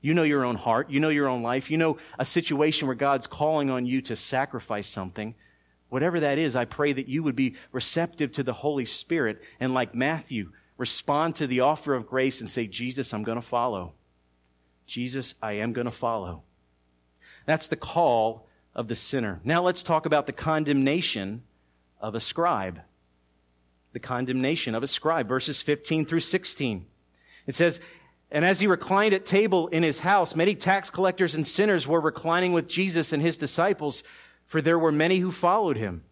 You 0.00 0.14
know 0.14 0.22
your 0.22 0.44
own 0.44 0.56
heart. 0.56 0.90
You 0.90 1.00
know 1.00 1.08
your 1.08 1.28
own 1.28 1.42
life. 1.42 1.70
You 1.70 1.76
know 1.76 1.98
a 2.18 2.24
situation 2.24 2.86
where 2.86 2.94
God's 2.94 3.26
calling 3.26 3.70
on 3.70 3.84
you 3.84 4.00
to 4.02 4.16
sacrifice 4.16 4.86
something. 4.86 5.34
Whatever 5.88 6.20
that 6.20 6.38
is, 6.38 6.54
I 6.54 6.64
pray 6.64 6.92
that 6.92 7.08
you 7.08 7.22
would 7.22 7.36
be 7.36 7.56
receptive 7.72 8.32
to 8.32 8.42
the 8.42 8.52
Holy 8.52 8.84
Spirit 8.84 9.40
and, 9.58 9.72
like 9.72 9.94
Matthew, 9.94 10.52
respond 10.76 11.36
to 11.36 11.46
the 11.46 11.60
offer 11.60 11.94
of 11.94 12.06
grace 12.06 12.40
and 12.40 12.50
say, 12.50 12.66
Jesus, 12.66 13.12
I'm 13.12 13.24
going 13.24 13.40
to 13.40 13.46
follow. 13.46 13.94
Jesus, 14.86 15.34
I 15.42 15.54
am 15.54 15.72
going 15.72 15.86
to 15.86 15.90
follow. 15.90 16.42
That's 17.46 17.68
the 17.68 17.76
call 17.76 18.46
of 18.74 18.88
the 18.88 18.94
sinner. 18.94 19.40
Now 19.44 19.62
let's 19.62 19.82
talk 19.82 20.06
about 20.06 20.26
the 20.26 20.32
condemnation 20.32 21.42
of 22.00 22.14
a 22.14 22.20
scribe. 22.20 22.80
The 23.92 23.98
condemnation 23.98 24.74
of 24.74 24.82
a 24.82 24.86
scribe, 24.86 25.26
verses 25.26 25.62
15 25.62 26.04
through 26.04 26.20
16. 26.20 26.86
It 27.46 27.54
says, 27.54 27.80
and 28.30 28.44
as 28.44 28.60
he 28.60 28.66
reclined 28.66 29.14
at 29.14 29.24
table 29.24 29.68
in 29.68 29.82
his 29.82 30.00
house, 30.00 30.36
many 30.36 30.54
tax 30.54 30.90
collectors 30.90 31.34
and 31.34 31.46
sinners 31.46 31.86
were 31.86 32.00
reclining 32.00 32.52
with 32.52 32.68
Jesus 32.68 33.12
and 33.12 33.22
his 33.22 33.38
disciples, 33.38 34.04
for 34.48 34.60
there 34.60 34.78
were 34.78 34.90
many 34.90 35.18
who 35.18 35.30
followed 35.30 35.76
him. 35.76 36.02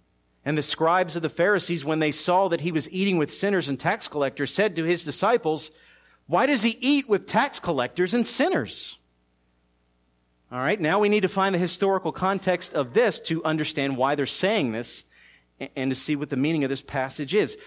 And 0.44 0.57
the 0.57 0.62
scribes 0.62 1.16
of 1.16 1.22
the 1.22 1.29
Pharisees, 1.29 1.85
when 1.85 1.99
they 1.99 2.12
saw 2.12 2.46
that 2.49 2.61
he 2.61 2.70
was 2.70 2.88
eating 2.90 3.18
with 3.18 3.33
sinners 3.33 3.68
and 3.68 3.81
tax 3.81 4.07
collectors, 4.07 4.55
said 4.55 4.77
to 4.77 4.85
his 4.85 5.05
disciples, 5.05 5.72
Why 6.29 6.46
does 6.46 6.62
he 6.62 6.79
eat 6.81 7.09
with 7.09 7.27
tax 7.27 7.59
collectors 7.59 8.14
and 8.14 8.25
sinners? 8.25 8.99
All 10.53 10.61
right, 10.61 10.81
now 10.81 11.01
we 11.01 11.09
need 11.09 11.22
to 11.22 11.29
find 11.29 11.53
the 11.53 11.59
historical 11.59 12.12
context 12.12 12.75
of 12.75 12.94
this 12.94 13.18
to 13.22 13.44
understand 13.44 13.96
why 13.96 14.14
they're 14.14 14.27
saying 14.27 14.70
this 14.70 15.03
and 15.75 15.90
to 15.90 15.96
see 15.96 16.14
what 16.14 16.31
the 16.31 16.37
meaning 16.37 16.62
of 16.62 16.70
this 16.70 16.83
passage 16.83 17.35
is. 17.35 17.59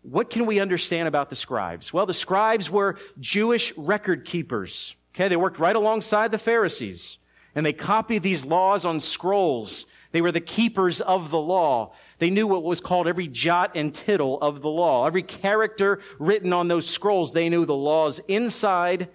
What 0.00 0.30
can 0.30 0.46
we 0.46 0.58
understand 0.58 1.08
about 1.08 1.28
the 1.28 1.36
scribes? 1.36 1.92
Well, 1.92 2.06
the 2.06 2.14
scribes 2.14 2.70
were 2.70 2.96
Jewish 3.20 3.76
record 3.76 4.24
keepers. 4.24 4.96
Okay, 5.14 5.28
they 5.28 5.36
worked 5.36 5.58
right 5.58 5.76
alongside 5.76 6.30
the 6.30 6.38
Pharisees 6.38 7.18
and 7.54 7.66
they 7.66 7.74
copied 7.74 8.22
these 8.22 8.44
laws 8.46 8.86
on 8.86 8.98
scrolls. 8.98 9.86
They 10.12 10.20
were 10.20 10.32
the 10.32 10.40
keepers 10.40 11.00
of 11.00 11.30
the 11.30 11.40
law. 11.40 11.94
They 12.18 12.30
knew 12.30 12.46
what 12.46 12.62
was 12.62 12.80
called 12.80 13.08
every 13.08 13.28
jot 13.28 13.72
and 13.74 13.94
tittle 13.94 14.38
of 14.40 14.60
the 14.60 14.68
law. 14.68 15.06
Every 15.06 15.22
character 15.22 16.00
written 16.18 16.52
on 16.52 16.68
those 16.68 16.88
scrolls, 16.88 17.32
they 17.32 17.48
knew 17.48 17.64
the 17.64 17.74
laws 17.74 18.20
inside 18.28 19.08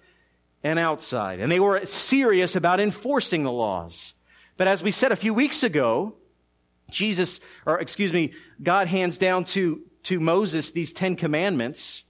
and 0.63 0.79
outside. 0.79 1.39
And 1.39 1.51
they 1.51 1.59
were 1.59 1.85
serious 1.85 2.55
about 2.55 2.79
enforcing 2.79 3.43
the 3.43 3.51
laws. 3.51 4.15
But 4.57 4.67
as 4.67 4.81
we 4.81 4.91
said 4.91 5.11
a 5.11 5.15
few 5.15 5.33
weeks 5.33 5.63
ago, 5.63 6.15
Jesus, 6.89 7.39
or 7.65 7.79
excuse 7.79 8.11
me, 8.11 8.33
God 8.61 8.87
hands 8.87 9.17
down 9.17 9.43
to, 9.45 9.81
to 10.03 10.19
Moses 10.19 10.71
these 10.71 10.93
Ten 10.93 11.15
Commandments. 11.15 12.03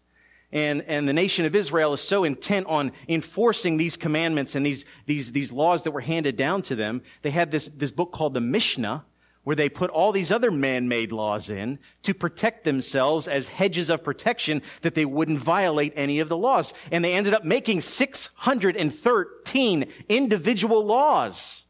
And, 0.52 0.82
and 0.84 1.08
the 1.08 1.14
nation 1.14 1.46
of 1.46 1.56
Israel 1.56 1.94
is 1.94 2.02
so 2.02 2.24
intent 2.24 2.68
on 2.68 2.92
enforcing 3.10 3.78
these 3.78 3.98
commandments 3.98 4.56
and 4.56 4.66
these, 4.66 4.86
these, 5.06 5.34
these 5.34 5.52
laws 5.52 5.84
that 5.84 5.92
were 5.92 6.02
handed 6.02 6.38
down 6.38 6.62
to 6.64 6.76
them. 6.76 7.02
They 7.22 7.32
had 7.32 7.52
this, 7.52 7.70
this 7.76 7.92
book 7.92 8.14
called 8.14 8.34
the 8.34 8.42
Mishnah, 8.42 9.04
where 9.44 9.56
they 9.56 9.70
put 9.70 9.90
all 9.90 10.12
these 10.12 10.32
other 10.32 10.52
man-made 10.52 11.12
laws 11.12 11.50
in 11.50 11.80
to 12.04 12.14
protect 12.14 12.66
themselves 12.66 13.28
as 13.28 13.48
hedges 13.48 13.90
of 13.90 14.04
protection 14.04 14.62
that 14.82 14.94
they 14.96 15.06
wouldn't 15.06 15.40
violate 15.40 15.94
any 15.96 16.20
of 16.20 16.30
the 16.30 16.38
laws. 16.38 16.74
And 16.92 17.04
they 17.04 17.14
ended 17.14 17.34
up 17.34 17.46
making 17.46 17.82
613 17.82 19.86
individual 20.10 20.86
laws. 20.86 21.64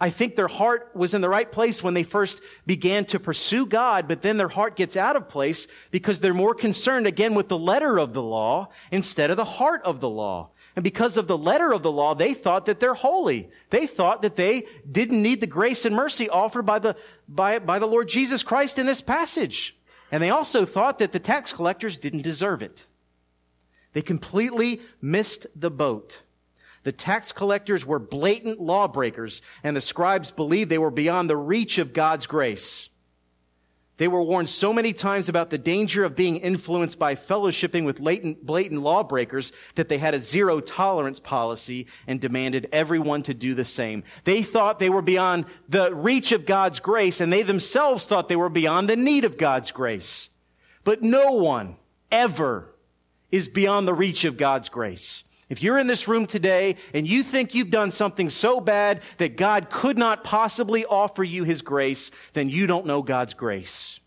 I 0.00 0.08
think 0.08 0.34
their 0.34 0.48
heart 0.48 0.90
was 0.94 1.12
in 1.12 1.20
the 1.20 1.28
right 1.28 1.50
place 1.50 1.82
when 1.82 1.92
they 1.92 2.04
first 2.04 2.40
began 2.66 3.04
to 3.06 3.20
pursue 3.20 3.66
God, 3.66 4.08
but 4.08 4.22
then 4.22 4.38
their 4.38 4.48
heart 4.48 4.74
gets 4.74 4.96
out 4.96 5.14
of 5.14 5.28
place 5.28 5.68
because 5.90 6.20
they're 6.20 6.32
more 6.32 6.54
concerned 6.54 7.06
again 7.06 7.34
with 7.34 7.48
the 7.48 7.58
letter 7.58 7.98
of 7.98 8.14
the 8.14 8.22
law 8.22 8.70
instead 8.90 9.30
of 9.30 9.36
the 9.36 9.44
heart 9.44 9.82
of 9.84 10.00
the 10.00 10.08
law. 10.08 10.50
And 10.74 10.82
because 10.82 11.18
of 11.18 11.26
the 11.26 11.36
letter 11.36 11.72
of 11.72 11.82
the 11.82 11.92
law, 11.92 12.14
they 12.14 12.32
thought 12.32 12.66
that 12.66 12.80
they're 12.80 12.94
holy. 12.94 13.50
They 13.68 13.86
thought 13.86 14.22
that 14.22 14.36
they 14.36 14.66
didn't 14.90 15.22
need 15.22 15.42
the 15.42 15.46
grace 15.46 15.84
and 15.84 15.94
mercy 15.94 16.30
offered 16.30 16.64
by 16.64 16.78
the, 16.78 16.96
by, 17.28 17.58
by 17.58 17.78
the 17.78 17.86
Lord 17.86 18.08
Jesus 18.08 18.42
Christ 18.42 18.78
in 18.78 18.86
this 18.86 19.02
passage. 19.02 19.76
And 20.10 20.22
they 20.22 20.30
also 20.30 20.64
thought 20.64 20.98
that 21.00 21.12
the 21.12 21.18
tax 21.18 21.52
collectors 21.52 21.98
didn't 21.98 22.22
deserve 22.22 22.62
it. 22.62 22.86
They 23.92 24.02
completely 24.02 24.80
missed 25.02 25.46
the 25.54 25.70
boat. 25.70 26.22
The 26.82 26.92
tax 26.92 27.32
collectors 27.32 27.84
were 27.84 27.98
blatant 27.98 28.60
lawbreakers, 28.60 29.42
and 29.62 29.76
the 29.76 29.80
scribes 29.80 30.30
believed 30.30 30.70
they 30.70 30.78
were 30.78 30.90
beyond 30.90 31.28
the 31.28 31.36
reach 31.36 31.78
of 31.78 31.92
God's 31.92 32.26
grace. 32.26 32.88
They 34.00 34.08
were 34.08 34.22
warned 34.22 34.48
so 34.48 34.72
many 34.72 34.94
times 34.94 35.28
about 35.28 35.50
the 35.50 35.58
danger 35.58 36.04
of 36.04 36.16
being 36.16 36.38
influenced 36.38 36.98
by 36.98 37.16
fellowshipping 37.16 37.84
with 37.84 38.00
latent, 38.00 38.46
blatant 38.46 38.80
lawbreakers 38.80 39.52
that 39.74 39.90
they 39.90 39.98
had 39.98 40.14
a 40.14 40.20
zero 40.20 40.60
tolerance 40.60 41.20
policy 41.20 41.86
and 42.06 42.18
demanded 42.18 42.66
everyone 42.72 43.22
to 43.24 43.34
do 43.34 43.54
the 43.54 43.62
same. 43.62 44.02
They 44.24 44.42
thought 44.42 44.78
they 44.78 44.88
were 44.88 45.02
beyond 45.02 45.44
the 45.68 45.94
reach 45.94 46.32
of 46.32 46.46
God's 46.46 46.80
grace 46.80 47.20
and 47.20 47.30
they 47.30 47.42
themselves 47.42 48.06
thought 48.06 48.28
they 48.28 48.36
were 48.36 48.48
beyond 48.48 48.88
the 48.88 48.96
need 48.96 49.26
of 49.26 49.36
God's 49.36 49.70
grace. 49.70 50.30
But 50.82 51.02
no 51.02 51.32
one 51.32 51.76
ever 52.10 52.74
is 53.30 53.48
beyond 53.48 53.86
the 53.86 53.92
reach 53.92 54.24
of 54.24 54.38
God's 54.38 54.70
grace. 54.70 55.24
If 55.50 55.64
you're 55.64 55.78
in 55.78 55.88
this 55.88 56.06
room 56.06 56.26
today 56.26 56.76
and 56.94 57.06
you 57.06 57.24
think 57.24 57.54
you've 57.54 57.70
done 57.70 57.90
something 57.90 58.30
so 58.30 58.60
bad 58.60 59.02
that 59.18 59.36
God 59.36 59.68
could 59.68 59.98
not 59.98 60.22
possibly 60.22 60.86
offer 60.86 61.24
you 61.24 61.42
his 61.42 61.60
grace, 61.60 62.12
then 62.34 62.48
you 62.48 62.68
don't 62.68 62.86
know 62.86 63.02
God's 63.02 63.34
grace. 63.34 63.98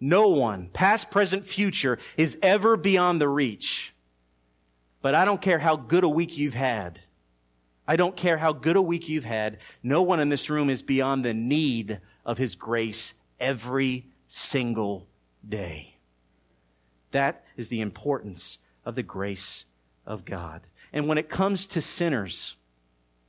No 0.00 0.30
one, 0.30 0.68
past, 0.72 1.12
present, 1.12 1.46
future, 1.46 2.00
is 2.16 2.36
ever 2.42 2.76
beyond 2.76 3.20
the 3.20 3.28
reach. 3.28 3.94
But 5.00 5.14
I 5.14 5.24
don't 5.24 5.40
care 5.40 5.60
how 5.60 5.76
good 5.76 6.02
a 6.02 6.08
week 6.08 6.36
you've 6.36 6.54
had. 6.54 6.98
I 7.86 7.94
don't 7.94 8.16
care 8.16 8.36
how 8.36 8.52
good 8.52 8.74
a 8.74 8.82
week 8.82 9.08
you've 9.08 9.24
had. 9.24 9.58
No 9.84 10.02
one 10.02 10.18
in 10.18 10.28
this 10.28 10.50
room 10.50 10.68
is 10.68 10.82
beyond 10.82 11.24
the 11.24 11.34
need 11.34 12.00
of 12.26 12.38
his 12.38 12.56
grace 12.56 13.14
every 13.38 14.06
single 14.26 15.06
day. 15.48 15.94
That 17.12 17.44
is 17.56 17.68
the 17.68 17.80
importance 17.80 18.58
of 18.84 18.96
the 18.96 19.02
grace 19.04 19.64
of 20.06 20.24
God. 20.24 20.62
And 20.92 21.08
when 21.08 21.18
it 21.18 21.28
comes 21.28 21.66
to 21.68 21.80
sinners, 21.80 22.56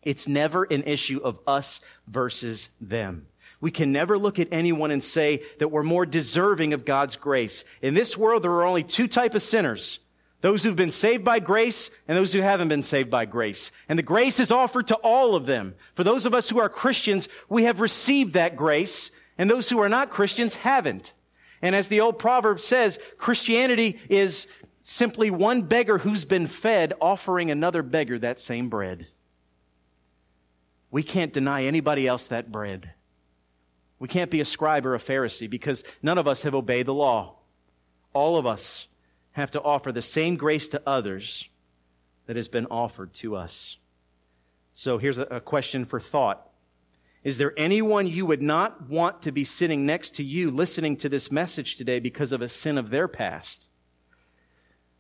it's 0.02 0.28
never 0.28 0.63
an 0.63 0.84
issue 0.84 1.21
of 1.23 1.39
us 1.47 1.80
versus 2.08 2.69
them. 2.82 3.28
We 3.62 3.71
can 3.71 3.93
never 3.93 4.17
look 4.17 4.39
at 4.39 4.49
anyone 4.52 4.91
and 4.91 5.02
say 5.02 5.43
that 5.60 5.69
we're 5.69 5.84
more 5.84 6.06
deserving 6.06 6.73
of 6.73 6.84
God's 6.84 7.15
grace. 7.15 7.63
In 7.82 7.93
this 7.93 8.17
world, 8.17 8.43
there 8.43 8.52
are 8.52 8.65
only 8.65 8.84
two 8.84 9.08
type 9.08 9.36
of 9.36 9.41
sinners. 9.41 9.99
Those 10.41 10.62
who've 10.62 10.76
been 10.76 10.91
saved 10.91 11.23
by 11.23 11.39
grace 11.39 11.89
and 12.06 12.17
those 12.17 12.34
who 12.34 12.41
haven't 12.41 12.67
been 12.67 12.84
saved 12.84 13.10
by 13.10 13.23
grace. 13.23 13.71
And 13.88 13.97
the 13.97 14.04
grace 14.04 14.41
is 14.41 14.52
offered 14.52 14.88
to 14.88 14.95
all 14.95 15.36
of 15.36 15.45
them. 15.45 15.76
For 15.95 16.04
those 16.04 16.26
of 16.26 16.34
us 16.34 16.49
who 16.49 16.60
are 16.60 16.67
Christians, 16.67 17.30
we 17.47 17.63
have 17.63 17.80
received 17.80 18.34
that 18.34 18.58
grace, 18.58 19.10
and 19.38 19.49
those 19.49 19.69
who 19.69 19.82
are 19.82 19.88
not 19.88 20.10
Christians 20.10 20.58
haven't. 20.58 21.13
And 21.62 21.73
as 21.73 21.88
the 21.88 22.02
old 22.02 22.19
proverb 22.19 22.60
says, 22.60 22.99
Christianity 23.17 23.97
is 24.10 24.47
simply 24.84 25.32
one 25.32 25.63
beggar 25.63 25.98
who's 25.98 26.26
been 26.26 26.46
fed 26.46 26.93
offering 27.02 27.50
another 27.50 27.82
beggar 27.82 28.19
that 28.19 28.39
same 28.39 28.69
bread. 28.69 29.08
We 30.91 31.02
can't 31.02 31.34
deny 31.34 31.63
anybody 31.63 32.06
else 32.06 32.28
that 32.28 32.52
bread. 32.52 32.91
We 33.98 34.08
can't 34.08 34.30
be 34.30 34.41
a 34.41 34.46
scribe 34.46 34.86
or 34.86 34.93
a 34.93 35.00
Pharisee 35.00 35.50
because 35.50 35.84
none 36.04 36.17
of 36.17 36.28
us 36.28 36.43
have 36.43 36.54
obeyed 36.54 36.86
the 36.86 36.93
law. 36.93 37.38
All 38.12 38.38
of 38.38 38.46
us 38.46 38.88
have 39.32 39.50
to 39.52 39.62
offer 39.62 39.91
the 39.91 40.02
same 40.02 40.36
grace 40.36 40.67
to 40.69 40.82
others 40.86 41.48
that 42.28 42.36
has 42.36 42.48
been 42.48 42.67
offered 42.67 43.13
to 43.13 43.36
us. 43.36 43.78
So 44.74 44.98
here's 44.98 45.17
a 45.17 45.39
question 45.39 45.86
for 45.86 46.00
thought. 46.00 46.50
Is 47.24 47.38
there 47.38 47.54
anyone 47.56 48.06
you 48.06 48.26
would 48.26 48.41
not 48.41 48.89
want 48.89 49.22
to 49.22 49.32
be 49.32 49.46
sitting 49.46 49.86
next 49.86 50.15
to 50.15 50.24
you 50.24 50.52
listening 50.52 50.98
to 50.98 51.10
this 51.10 51.32
message 51.32 51.76
today 51.78 52.00
because 52.00 52.34
of 52.34 52.41
a 52.41 52.50
sin 52.50 52.78
of 52.78 52.89
their 52.89 53.08
past? 53.08 53.69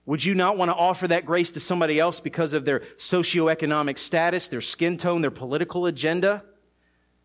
Would 0.05 0.25
you 0.25 0.35
not 0.35 0.57
want 0.57 0.69
to 0.69 0.75
offer 0.75 1.07
that 1.07 1.25
grace 1.25 1.49
to 1.51 1.59
somebody 1.59 1.99
else 1.99 2.19
because 2.19 2.53
of 2.53 2.65
their 2.65 2.81
socioeconomic 2.97 3.97
status, 3.97 4.49
their 4.49 4.61
skin 4.61 4.97
tone, 4.97 5.21
their 5.21 5.31
political 5.31 5.85
agenda? 5.85 6.43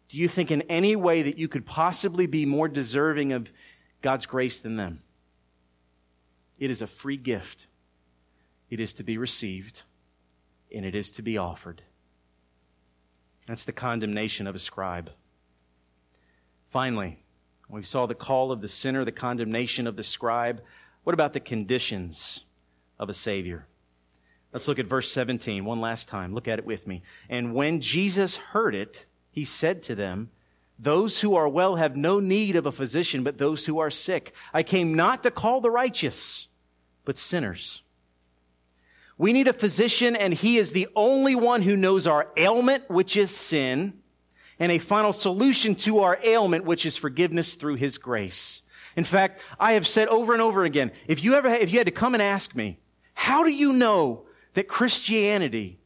Do 0.09 0.17
you 0.17 0.29
think 0.29 0.51
in 0.51 0.63
any 0.63 0.95
way 0.95 1.23
that 1.23 1.39
you 1.39 1.49
could 1.49 1.67
possibly 1.67 2.27
be 2.27 2.47
more 2.47 2.69
deserving 2.69 3.33
of 3.33 3.51
God's 4.01 4.27
grace 4.27 4.59
than 4.59 4.77
them? 4.77 5.03
It 6.59 6.71
is 6.71 6.81
a 6.81 6.87
free 6.87 7.17
gift. 7.17 7.67
It 8.71 8.81
is 8.81 8.95
to 8.95 9.03
be 9.03 9.19
received, 9.19 9.83
and 10.75 10.85
it 10.85 10.95
is 10.95 11.11
to 11.13 11.23
be 11.23 11.37
offered. 11.37 11.83
That's 13.47 13.65
the 13.65 13.73
condemnation 13.73 14.47
of 14.47 14.55
a 14.55 14.59
scribe. 14.59 15.11
Finally, 16.71 17.19
we 17.69 17.83
saw 17.83 18.07
the 18.07 18.15
call 18.15 18.53
of 18.53 18.61
the 18.61 18.69
sinner, 18.69 19.05
the 19.05 19.13
condemnation 19.13 19.87
of 19.87 19.97
the 19.97 20.03
scribe. 20.03 20.63
What 21.05 21.15
about 21.15 21.33
the 21.33 21.41
conditions? 21.41 22.45
Of 22.99 23.09
a 23.09 23.15
Savior. 23.15 23.67
Let's 24.53 24.67
look 24.67 24.79
at 24.79 24.87
verse 24.87 25.11
17 25.13 25.65
one 25.65 25.81
last 25.81 26.09
time. 26.09 26.35
Look 26.35 26.49
at 26.49 26.59
it 26.59 26.65
with 26.67 26.87
me. 26.87 27.03
And 27.29 27.55
when 27.55 27.81
Jesus 27.81 28.37
heard 28.37 28.75
it, 28.75 29.05
he 29.31 29.45
said 29.45 29.83
to 29.85 29.95
them, 29.95 30.31
Those 30.79 31.21
who 31.21 31.35
are 31.35 31.49
well 31.49 31.77
have 31.77 31.97
no 31.97 32.19
need 32.19 32.57
of 32.57 32.67
a 32.67 32.73
physician, 32.73 33.23
but 33.23 33.39
those 33.39 33.67
who 33.67 33.79
are 33.79 33.91
sick. 33.91 34.35
I 34.55 34.63
came 34.63 34.95
not 34.95 35.23
to 35.23 35.31
call 35.31 35.61
the 35.61 35.71
righteous, 35.71 36.49
but 37.05 37.19
sinners. 37.19 37.83
We 39.19 39.33
need 39.33 39.49
a 39.49 39.53
physician, 39.53 40.17
and 40.17 40.33
he 40.33 40.59
is 40.59 40.73
the 40.73 40.89
only 40.95 41.35
one 41.35 41.63
who 41.63 41.77
knows 41.77 42.07
our 42.07 42.29
ailment, 42.37 42.89
which 42.89 43.17
is 43.17 43.35
sin, 43.35 43.95
and 44.61 44.73
a 44.73 44.79
final 44.79 45.13
solution 45.13 45.75
to 45.75 46.01
our 46.01 46.19
ailment, 46.23 46.65
which 46.65 46.87
is 46.87 46.97
forgiveness 46.97 47.55
through 47.55 47.75
his 47.75 47.99
grace. 47.99 48.63
In 48.97 49.05
fact, 49.05 49.41
I 49.61 49.73
have 49.73 49.87
said 49.87 50.09
over 50.09 50.33
and 50.33 50.41
over 50.41 50.65
again, 50.65 50.93
if 51.07 51.23
you 51.23 51.35
ever, 51.35 51.49
if 51.49 51.71
you 51.71 51.79
had 51.79 51.87
to 51.87 51.93
come 51.93 52.15
and 52.15 52.23
ask 52.23 52.55
me, 52.55 52.79
how 53.19 53.43
do 53.43 53.51
you 53.51 53.73
know 53.73 54.23
that 54.55 54.69
Christianity 54.69 55.81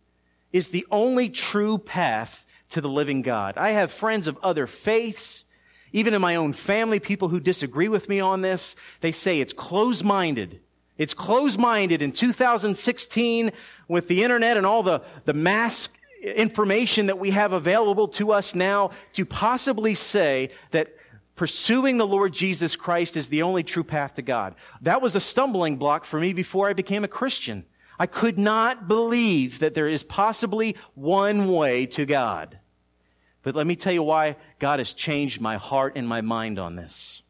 is 0.52 0.68
the 0.68 0.86
only 0.90 1.30
true 1.30 1.78
path 1.78 2.44
to 2.72 2.82
the 2.82 2.90
living 2.90 3.22
God? 3.22 3.56
I 3.56 3.70
have 3.70 3.90
friends 3.90 4.26
of 4.26 4.36
other 4.42 4.66
faiths, 4.66 5.46
Even 5.94 6.12
in 6.12 6.20
my 6.20 6.36
own 6.36 6.52
family, 6.52 7.00
people 7.00 7.28
who 7.28 7.40
disagree 7.40 7.88
with 7.88 8.06
me 8.06 8.20
on 8.20 8.42
this, 8.42 8.76
they 9.00 9.12
say 9.12 9.40
it's 9.40 9.54
closed-minded. 9.54 10.60
It's 10.98 11.14
closed-minded 11.14 12.02
in 12.02 12.12
2016 12.12 13.50
with 13.88 14.08
the 14.08 14.22
internet 14.22 14.58
and 14.58 14.66
all 14.66 14.82
the, 14.82 15.00
the 15.24 15.32
mass 15.32 15.88
information 16.22 17.06
that 17.06 17.18
we 17.18 17.30
have 17.30 17.52
available 17.52 18.08
to 18.08 18.32
us 18.32 18.54
now 18.54 18.90
to 19.14 19.24
possibly 19.24 19.94
say 19.94 20.50
that 20.70 20.94
pursuing 21.42 21.96
the 21.96 22.06
Lord 22.06 22.32
Jesus 22.32 22.76
Christ 22.76 23.16
is 23.16 23.28
the 23.28 23.42
only 23.42 23.64
true 23.64 23.82
path 23.82 24.14
to 24.14 24.22
God. 24.22 24.54
That 24.82 25.02
was 25.02 25.16
a 25.16 25.20
stumbling 25.20 25.76
block 25.76 26.04
for 26.04 26.20
me 26.20 26.32
before 26.32 26.68
I 26.68 26.72
became 26.72 27.02
a 27.02 27.08
Christian. 27.08 27.64
I 27.98 28.06
could 28.06 28.38
not 28.38 28.86
believe 28.86 29.58
that 29.58 29.74
there 29.74 29.88
is 29.88 30.04
possibly 30.04 30.76
one 30.94 31.52
way 31.52 31.86
to 31.86 32.06
God. 32.06 32.60
But 33.42 33.56
let 33.56 33.66
me 33.66 33.74
tell 33.74 33.92
you 33.92 34.04
why 34.04 34.36
God 34.60 34.78
has 34.78 34.94
changed 34.94 35.40
my 35.40 35.56
heart 35.56 35.94
and 35.96 36.06
my 36.06 36.20
mind 36.20 36.60
on 36.60 36.76
this. 36.76 37.22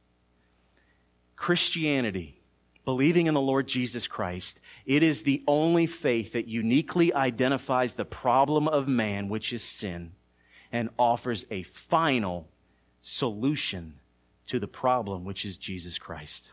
Christianity, 1.35 2.39
believing 2.85 3.29
in 3.29 3.33
the 3.33 3.41
Lord 3.41 3.67
Jesus 3.67 4.07
Christ, 4.07 4.61
it 4.85 5.03
is 5.03 5.23
the 5.23 5.43
only 5.49 5.87
faith 5.87 6.35
that 6.35 6.49
uniquely 6.49 7.15
identifies 7.15 7.95
the 7.95 8.05
problem 8.05 8.69
of 8.69 8.87
man, 8.87 9.31
which 9.31 9.55
is 9.55 9.63
sin, 9.63 10.13
and 10.71 10.91
offers 10.99 11.47
a 11.51 11.63
final 11.63 12.47
solution 13.01 13.95
to 14.53 14.61
the 14.61 14.69
problem, 14.69 15.25
which 15.25 15.47
is 15.47 15.57
Jesus 15.57 15.97
Christ. 15.97 16.53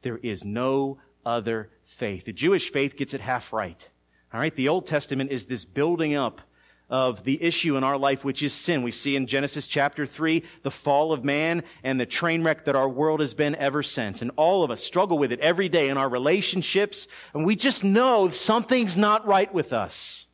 There 0.00 0.16
is 0.16 0.46
no 0.46 0.96
other 1.26 1.68
faith. 1.84 2.24
The 2.24 2.32
Jewish 2.32 2.72
faith 2.72 2.96
gets 2.96 3.12
it 3.12 3.20
half 3.20 3.52
right. 3.52 3.90
All 4.32 4.40
right. 4.40 4.54
The 4.56 4.68
Old 4.68 4.86
Testament 4.86 5.30
is 5.30 5.44
this 5.44 5.66
building 5.66 6.14
up 6.14 6.40
of 6.88 7.22
the 7.24 7.42
issue 7.42 7.76
in 7.76 7.84
our 7.84 7.98
life, 7.98 8.24
which 8.24 8.42
is 8.42 8.54
sin. 8.54 8.82
We 8.82 8.92
see 8.92 9.14
in 9.14 9.26
Genesis 9.26 9.66
chapter 9.66 10.06
3 10.06 10.42
the 10.62 10.70
fall 10.70 11.12
of 11.12 11.22
man 11.22 11.64
and 11.84 12.00
the 12.00 12.06
train 12.06 12.42
wreck 12.42 12.64
that 12.64 12.76
our 12.76 12.88
world 12.88 13.20
has 13.20 13.34
been 13.34 13.56
ever 13.56 13.82
since. 13.82 14.22
And 14.22 14.30
all 14.36 14.64
of 14.64 14.70
us 14.70 14.82
struggle 14.82 15.18
with 15.18 15.32
it 15.32 15.40
every 15.40 15.68
day 15.68 15.90
in 15.90 15.98
our 15.98 16.08
relationships, 16.08 17.08
and 17.34 17.44
we 17.44 17.56
just 17.56 17.84
know 17.84 18.30
something's 18.30 18.96
not 18.96 19.26
right 19.26 19.52
with 19.52 19.74
us. 19.74 20.28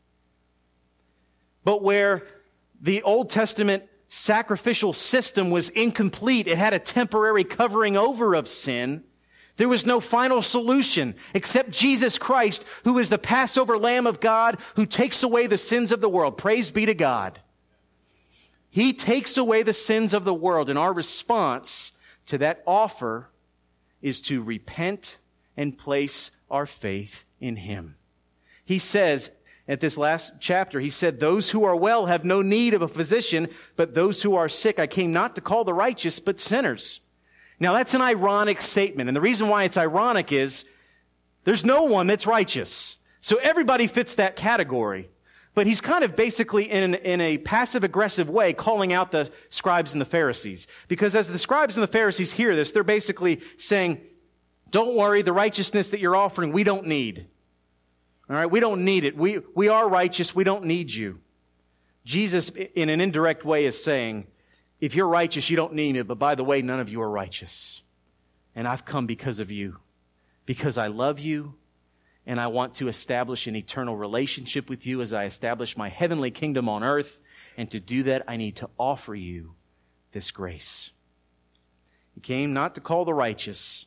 But 1.65 1.83
where 1.83 2.23
the 2.81 3.03
Old 3.03 3.31
Testament 3.31 3.83
sacrificial 4.09 4.93
system 4.93 5.51
was 5.51 5.69
incomplete, 5.71 6.49
it 6.49 6.59
had 6.59 6.75
a 6.75 6.79
temporary 6.79 7.45
covering 7.45 7.97
over 7.97 8.35
of 8.35 8.49
sin. 8.49 9.05
There 9.57 9.69
was 9.69 9.85
no 9.85 10.01
final 10.01 10.41
solution 10.41 11.15
except 11.35 11.71
Jesus 11.71 12.17
Christ, 12.17 12.65
who 12.85 12.99
is 12.99 13.11
the 13.11 13.19
Passover 13.19 13.77
Lamb 13.77 14.07
of 14.07 14.21
God 14.21 14.59
who 14.77 14.87
takes 14.87 15.23
away 15.23 15.47
the 15.47 15.59
sins 15.59 15.93
of 15.93 16.01
the 16.01 16.09
world. 16.09 16.39
Praise 16.39 16.71
be 16.71 16.87
to 16.87 16.95
God. 16.95 17.41
He 18.71 18.93
takes 18.93 19.37
away 19.37 19.63
the 19.63 19.73
sins 19.73 20.15
of 20.15 20.25
the 20.25 20.35
world, 20.35 20.69
and 20.69 20.79
our 20.79 20.93
response 20.93 21.93
to 22.27 22.39
that 22.39 22.63
offer 22.67 23.31
is 24.01 24.21
to 24.23 24.43
repent 24.43 25.19
and 25.57 25.77
place 25.77 26.31
our 26.51 26.67
faith 26.67 27.25
in 27.41 27.57
Him. 27.57 27.97
He 28.65 28.79
says 28.79 29.33
at 29.69 29.81
this 29.81 29.99
last 29.99 30.33
chapter, 30.41 30.81
He 30.81 30.91
said, 30.91 31.21
Those 31.21 31.51
who 31.51 31.65
are 31.65 31.77
well 31.77 32.07
have 32.07 32.25
no 32.25 32.43
need 32.43 32.75
of 32.75 32.83
a 32.83 32.89
physician, 32.89 33.49
but 33.77 33.95
those 33.95 34.23
who 34.23 34.35
are 34.35 34.49
sick, 34.49 34.79
I 34.79 34.87
came 34.87 35.13
not 35.13 35.35
to 35.35 35.41
call 35.41 35.65
the 35.65 35.75
righteous, 35.75 36.19
but 36.19 36.41
sinners. 36.41 37.01
Now 37.61 37.75
that's 37.75 37.95
an 37.95 38.03
ironic 38.03 38.63
statement. 38.63 39.09
And 39.09 39.17
the 39.17 39.21
reason 39.21 39.49
why 39.49 39.65
it's 39.65 39.77
ironic 39.77 40.33
is 40.33 40.65
there's 41.45 41.65
no 41.65 41.85
one 41.85 42.07
that's 42.07 42.27
righteous. 42.27 42.99
So 43.21 43.37
everybody 43.37 43.87
fits 43.87 44.15
that 44.15 44.37
category. 44.37 45.11
But 45.55 45.67
he's 45.67 45.81
kind 45.81 46.05
of 46.05 46.15
basically 46.15 46.71
in, 46.71 46.95
in 46.95 47.21
a 47.21 47.39
passive 47.39 47.83
aggressive 47.83 48.31
way 48.31 48.53
calling 48.53 48.93
out 48.93 49.11
the 49.11 49.29
scribes 49.49 49.93
and 49.93 50.01
the 50.01 50.07
Pharisees. 50.07 50.69
Because 50.87 51.17
as 51.17 51.29
the 51.29 51.39
scribes 51.39 51.77
and 51.77 51.83
the 51.83 51.89
Pharisees 51.89 52.33
hear 52.33 52.55
this, 52.55 52.71
they're 52.71 52.85
basically 52.85 53.41
saying, 53.57 54.01
don't 54.71 54.95
worry, 54.95 55.23
the 55.23 55.33
righteousness 55.33 55.91
that 55.91 55.99
you're 56.01 56.15
offering, 56.15 56.53
we 56.53 56.63
don't 56.63 56.87
need. 56.87 57.27
All 58.31 58.37
right, 58.37 58.51
we 58.51 58.61
don't 58.61 58.85
need 58.85 59.05
it. 59.05 59.17
We, 59.17 59.41
we 59.55 59.69
are 59.69 59.89
righteous. 59.89 60.35
We 60.35 60.45
don't 60.45 60.65
need 60.65 60.93
you. 60.93 61.21
Jesus, 62.05 62.51
in 62.51 62.89
an 62.89 63.01
indirect 63.01 63.45
way, 63.45 63.65
is 63.65 63.83
saying, 63.83 64.27
if 64.81 64.95
you're 64.95 65.09
righteous, 65.09 65.51
you 65.51 65.57
don't 65.57 65.75
need 65.75 65.95
me, 65.95 66.03
but 66.03 66.19
by 66.19 66.35
the 66.35 66.45
way, 66.45 66.63
none 66.63 66.81
of 66.81 66.89
you 66.89 67.01
are 67.01 67.11
righteous. 67.11 67.83
And 68.55 68.69
I've 68.69 68.85
come 68.85 69.07
because 69.07 69.41
of 69.41 69.51
you, 69.51 69.79
because 70.47 70.79
I 70.79 70.89
love 70.89 71.19
you, 71.19 71.55
and 72.27 72.39
I 72.39 72.49
want 72.49 72.75
to 72.75 72.89
establish 72.89 73.47
an 73.47 73.57
eternal 73.57 73.97
relationship 73.97 74.69
with 74.69 74.87
you 74.87 75.01
as 75.01 75.15
I 75.15 75.25
establish 75.25 75.77
my 75.77 75.89
heavenly 75.89 76.31
kingdom 76.31 76.69
on 76.69 76.85
earth. 76.85 77.21
And 77.57 77.71
to 77.71 77.81
do 77.81 78.03
that, 78.05 78.25
I 78.29 78.37
need 78.37 78.57
to 78.57 78.69
offer 78.79 79.15
you 79.15 79.55
this 80.13 80.31
grace. 80.31 80.91
He 82.15 82.21
came 82.21 82.53
not 82.53 82.75
to 82.75 82.83
call 82.83 83.07
the 83.07 83.15
righteous, 83.15 83.87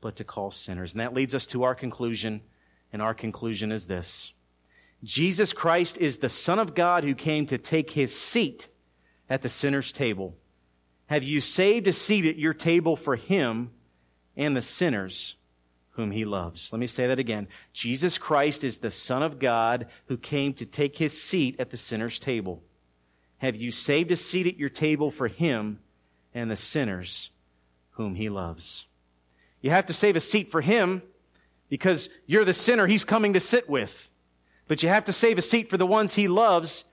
but 0.00 0.16
to 0.16 0.24
call 0.24 0.52
sinners. 0.52 0.92
And 0.92 1.00
that 1.00 1.14
leads 1.14 1.34
us 1.34 1.48
to 1.48 1.64
our 1.64 1.74
conclusion. 1.74 2.42
And 2.94 3.02
our 3.02 3.12
conclusion 3.12 3.72
is 3.72 3.86
this 3.86 4.32
Jesus 5.02 5.52
Christ 5.52 5.98
is 5.98 6.18
the 6.18 6.28
Son 6.28 6.60
of 6.60 6.76
God 6.76 7.02
who 7.02 7.16
came 7.16 7.44
to 7.46 7.58
take 7.58 7.90
his 7.90 8.16
seat 8.16 8.68
at 9.28 9.42
the 9.42 9.48
sinner's 9.48 9.90
table? 9.90 10.36
Have 11.06 11.24
you 11.24 11.40
saved 11.40 11.88
a 11.88 11.92
seat 11.92 12.24
at 12.24 12.38
your 12.38 12.54
table 12.54 12.94
for 12.94 13.16
him 13.16 13.72
and 14.36 14.56
the 14.56 14.62
sinners 14.62 15.34
whom 15.90 16.12
he 16.12 16.24
loves? 16.24 16.72
Let 16.72 16.78
me 16.78 16.86
say 16.86 17.08
that 17.08 17.18
again. 17.18 17.48
Jesus 17.72 18.16
Christ 18.16 18.62
is 18.62 18.78
the 18.78 18.92
Son 18.92 19.24
of 19.24 19.40
God 19.40 19.88
who 20.06 20.16
came 20.16 20.54
to 20.54 20.64
take 20.64 20.96
his 20.96 21.20
seat 21.20 21.56
at 21.58 21.70
the 21.70 21.76
sinner's 21.76 22.20
table. 22.20 22.62
Have 23.38 23.56
you 23.56 23.72
saved 23.72 24.12
a 24.12 24.16
seat 24.16 24.46
at 24.46 24.56
your 24.56 24.70
table 24.70 25.10
for 25.10 25.26
him 25.26 25.80
and 26.32 26.48
the 26.48 26.54
sinners 26.54 27.30
whom 27.90 28.14
he 28.14 28.28
loves? 28.28 28.86
You 29.60 29.70
have 29.70 29.86
to 29.86 29.92
save 29.92 30.14
a 30.14 30.20
seat 30.20 30.52
for 30.52 30.60
him 30.60 31.02
because 31.74 32.08
you're 32.28 32.44
the 32.44 32.52
sinner 32.52 32.86
he's 32.86 33.04
coming 33.04 33.32
to 33.32 33.40
sit 33.40 33.68
with. 33.68 34.08
But 34.68 34.84
you 34.84 34.88
have 34.90 35.06
to 35.06 35.12
save 35.12 35.38
a 35.38 35.42
seat 35.42 35.70
for 35.70 35.76
the 35.76 35.84
ones 35.84 36.14
he 36.14 36.28
loves 36.28 36.84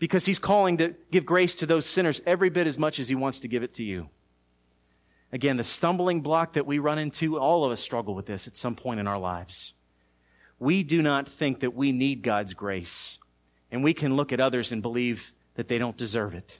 because 0.00 0.26
he's 0.26 0.40
calling 0.40 0.78
to 0.78 0.96
give 1.12 1.24
grace 1.24 1.54
to 1.54 1.66
those 1.66 1.86
sinners 1.86 2.20
every 2.26 2.50
bit 2.50 2.66
as 2.66 2.76
much 2.76 2.98
as 2.98 3.08
he 3.08 3.14
wants 3.14 3.38
to 3.38 3.46
give 3.46 3.62
it 3.62 3.74
to 3.74 3.84
you. 3.84 4.08
Again, 5.30 5.58
the 5.58 5.62
stumbling 5.62 6.22
block 6.22 6.54
that 6.54 6.66
we 6.66 6.80
run 6.80 6.98
into, 6.98 7.38
all 7.38 7.64
of 7.64 7.70
us 7.70 7.78
struggle 7.78 8.16
with 8.16 8.26
this 8.26 8.48
at 8.48 8.56
some 8.56 8.74
point 8.74 8.98
in 8.98 9.06
our 9.06 9.16
lives. 9.16 9.74
We 10.58 10.82
do 10.82 11.02
not 11.02 11.28
think 11.28 11.60
that 11.60 11.76
we 11.76 11.92
need 11.92 12.24
God's 12.24 12.52
grace, 12.52 13.20
and 13.70 13.84
we 13.84 13.94
can 13.94 14.16
look 14.16 14.32
at 14.32 14.40
others 14.40 14.72
and 14.72 14.82
believe 14.82 15.32
that 15.54 15.68
they 15.68 15.78
don't 15.78 15.96
deserve 15.96 16.34
it. 16.34 16.58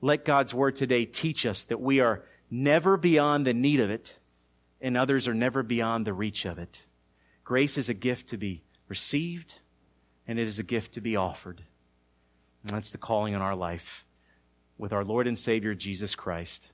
Let 0.00 0.24
God's 0.24 0.54
word 0.54 0.76
today 0.76 1.04
teach 1.04 1.44
us 1.44 1.64
that 1.64 1.82
we 1.82 2.00
are 2.00 2.22
never 2.50 2.96
beyond 2.96 3.44
the 3.44 3.52
need 3.52 3.80
of 3.80 3.90
it, 3.90 4.16
and 4.80 4.96
others 4.96 5.26
are 5.26 5.34
never 5.34 5.62
beyond 5.62 6.06
the 6.06 6.12
reach 6.12 6.44
of 6.44 6.58
it. 6.58 6.84
Grace 7.44 7.78
is 7.78 7.88
a 7.88 7.94
gift 7.94 8.28
to 8.30 8.36
be 8.36 8.62
received, 8.88 9.54
and 10.26 10.38
it 10.38 10.46
is 10.46 10.58
a 10.58 10.64
gift 10.64 10.94
to 10.94 11.00
be 11.00 11.16
offered. 11.16 11.62
And 12.62 12.72
that's 12.72 12.90
the 12.90 12.98
calling 12.98 13.34
in 13.34 13.40
our 13.40 13.54
life 13.54 14.04
with 14.78 14.92
our 14.92 15.04
Lord 15.04 15.26
and 15.26 15.38
Savior 15.38 15.74
Jesus 15.74 16.14
Christ, 16.14 16.68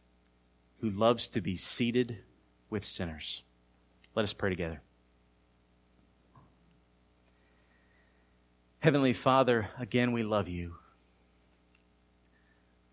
who 0.80 0.90
loves 0.90 1.28
to 1.28 1.40
be 1.40 1.56
seated 1.56 2.18
with 2.70 2.84
sinners. 2.84 3.42
Let 4.14 4.24
us 4.24 4.32
pray 4.32 4.50
together. 4.50 4.80
Heavenly 8.80 9.12
Father, 9.12 9.68
again, 9.78 10.12
we 10.12 10.24
love 10.24 10.48
you. 10.48 10.74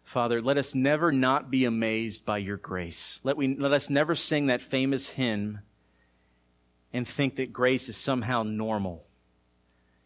Father, 0.09 0.41
let 0.41 0.57
us 0.57 0.73
never 0.73 1.11
not 1.11 1.51
be 1.51 1.65
amazed 1.65 2.25
by 2.25 2.39
your 2.39 2.57
grace. 2.57 3.19
Let, 3.21 3.37
we, 3.37 3.55
let 3.55 3.71
us 3.71 3.91
never 3.91 4.15
sing 4.15 4.47
that 4.47 4.63
famous 4.63 5.11
hymn 5.11 5.59
and 6.91 7.07
think 7.07 7.35
that 7.35 7.53
grace 7.53 7.87
is 7.89 7.95
somehow 7.95 8.41
normal. 8.41 9.05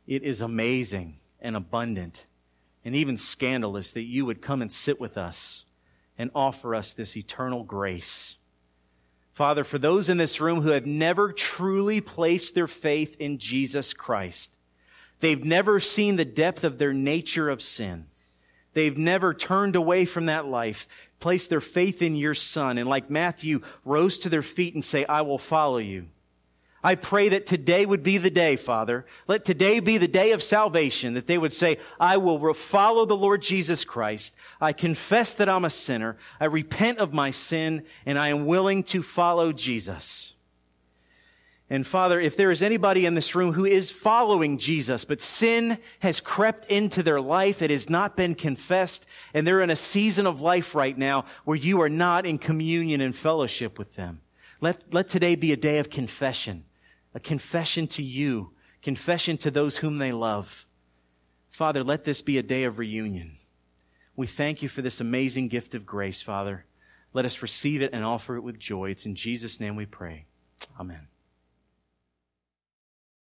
It 0.06 0.24
is 0.24 0.42
amazing 0.42 1.16
and 1.40 1.56
abundant 1.56 2.26
and 2.84 2.98
even 2.98 3.16
scandalous 3.16 3.92
that 3.92 4.02
you 4.02 4.26
would 4.26 4.42
come 4.42 4.62
and 4.62 4.70
sit 4.70 5.00
with 5.00 5.18
us 5.18 5.64
and 6.18 6.32
offer 6.36 6.76
us 6.76 6.92
this 6.92 7.16
eternal 7.16 7.64
grace. 7.64 8.36
Father, 9.32 9.64
for 9.64 9.78
those 9.78 10.10
in 10.10 10.18
this 10.18 10.42
room 10.42 10.64
who 10.64 10.72
have 10.72 10.86
never 10.86 11.32
truly 11.32 12.02
placed 12.02 12.56
their 12.56 12.68
faith 12.68 13.16
in 13.22 13.38
Jesus 13.38 13.94
Christ, 13.94 14.58
they've 15.22 15.46
never 15.46 15.80
seen 15.80 16.18
the 16.18 16.26
depth 16.26 16.66
of 16.66 16.78
their 16.78 16.94
nature 16.94 17.50
of 17.50 17.62
sin. 17.62 18.08
They've 18.74 18.98
never 18.98 19.34
turned 19.34 19.76
away 19.76 20.06
from 20.06 20.26
that 20.28 20.48
life, 20.48 20.88
placed 21.20 21.50
their 21.50 21.62
faith 21.62 22.02
in 22.02 22.16
your 22.16 22.36
Son, 22.36 22.78
and 22.78 22.90
like 22.90 23.10
Matthew, 23.10 23.62
rose 23.86 24.20
to 24.20 24.30
their 24.30 24.42
feet 24.42 24.74
and 24.74 24.84
say, 24.84 25.06
I 25.06 25.22
will 25.22 25.38
follow 25.38 25.78
you. 25.78 26.08
I 26.86 26.96
pray 26.96 27.30
that 27.30 27.46
today 27.46 27.86
would 27.86 28.04
be 28.04 28.18
the 28.18 28.30
day, 28.30 28.58
Father. 28.58 29.06
Let 29.26 29.46
today 29.46 29.80
be 29.80 29.98
the 29.98 30.08
day 30.08 30.32
of 30.32 30.44
salvation, 30.44 31.14
that 31.14 31.28
they 31.28 31.38
would 31.38 31.54
say, 31.54 31.78
I 31.98 32.18
will 32.18 32.54
follow 32.54 33.06
the 33.06 33.16
Lord 33.16 33.42
Jesus 33.42 33.86
Christ. 33.86 34.36
I 34.60 34.74
confess 34.74 35.34
that 35.36 35.48
I'm 35.48 35.64
a 35.64 35.70
sinner. 35.70 36.18
I 36.42 36.46
repent 36.46 37.00
of 37.00 37.14
my 37.14 37.32
sin, 37.32 37.86
and 38.06 38.20
I 38.20 38.28
am 38.28 38.46
willing 38.46 38.84
to 38.86 39.02
follow 39.02 39.54
Jesus. 39.54 40.33
And 41.70 41.88
Father, 41.88 42.20
if 42.20 42.36
there 42.36 42.52
is 42.52 42.62
anybody 42.62 43.06
in 43.06 43.14
this 43.14 43.36
room 43.36 43.54
who 43.54 43.66
is 43.66 43.90
following 43.90 44.58
Jesus, 44.58 45.06
but 45.06 45.22
sin 45.22 45.78
has 46.00 46.20
crept 46.20 46.70
into 46.70 47.02
their 47.02 47.22
life, 47.22 47.62
it 47.62 47.72
has 47.72 47.90
not 47.90 48.18
been 48.18 48.36
confessed, 48.36 49.08
and 49.34 49.48
they're 49.48 49.62
in 49.62 49.70
a 49.70 49.76
season 49.76 50.28
of 50.28 50.42
life 50.42 50.76
right 50.76 50.98
now 50.98 51.26
where 51.46 51.58
you 51.58 51.82
are 51.82 51.90
not 51.90 52.26
in 52.26 52.38
communion 52.38 53.02
and 53.02 53.16
fellowship 53.16 53.80
with 53.80 53.96
them. 53.96 54.22
Let, 54.62 54.94
let 54.94 55.10
today 55.10 55.36
be 55.36 55.52
a 55.52 55.58
day 55.58 55.80
of 55.80 55.90
confession, 55.90 56.66
a 57.14 57.20
confession 57.20 57.88
to 57.88 58.04
you, 58.04 58.52
confession 58.82 59.38
to 59.38 59.50
those 59.50 59.78
whom 59.78 59.98
they 59.98 60.12
love. 60.12 60.66
Father, 61.50 61.84
let 61.84 62.04
this 62.04 62.22
be 62.22 62.38
a 62.38 62.44
day 62.44 62.66
of 62.66 62.78
reunion. 62.78 63.38
We 64.16 64.28
thank 64.28 64.62
you 64.62 64.70
for 64.70 64.82
this 64.82 65.02
amazing 65.02 65.48
gift 65.48 65.76
of 65.76 65.86
grace, 65.86 66.22
Father. 66.22 66.66
Let 67.14 67.26
us 67.26 67.42
receive 67.42 67.82
it 67.82 67.94
and 67.94 68.04
offer 68.04 68.36
it 68.36 68.42
with 68.42 68.60
joy. 68.60 68.90
It's 68.90 69.06
in 69.06 69.16
Jesus' 69.16 69.60
name 69.60 69.76
we 69.76 69.86
pray. 69.86 70.26
Amen. 70.80 71.08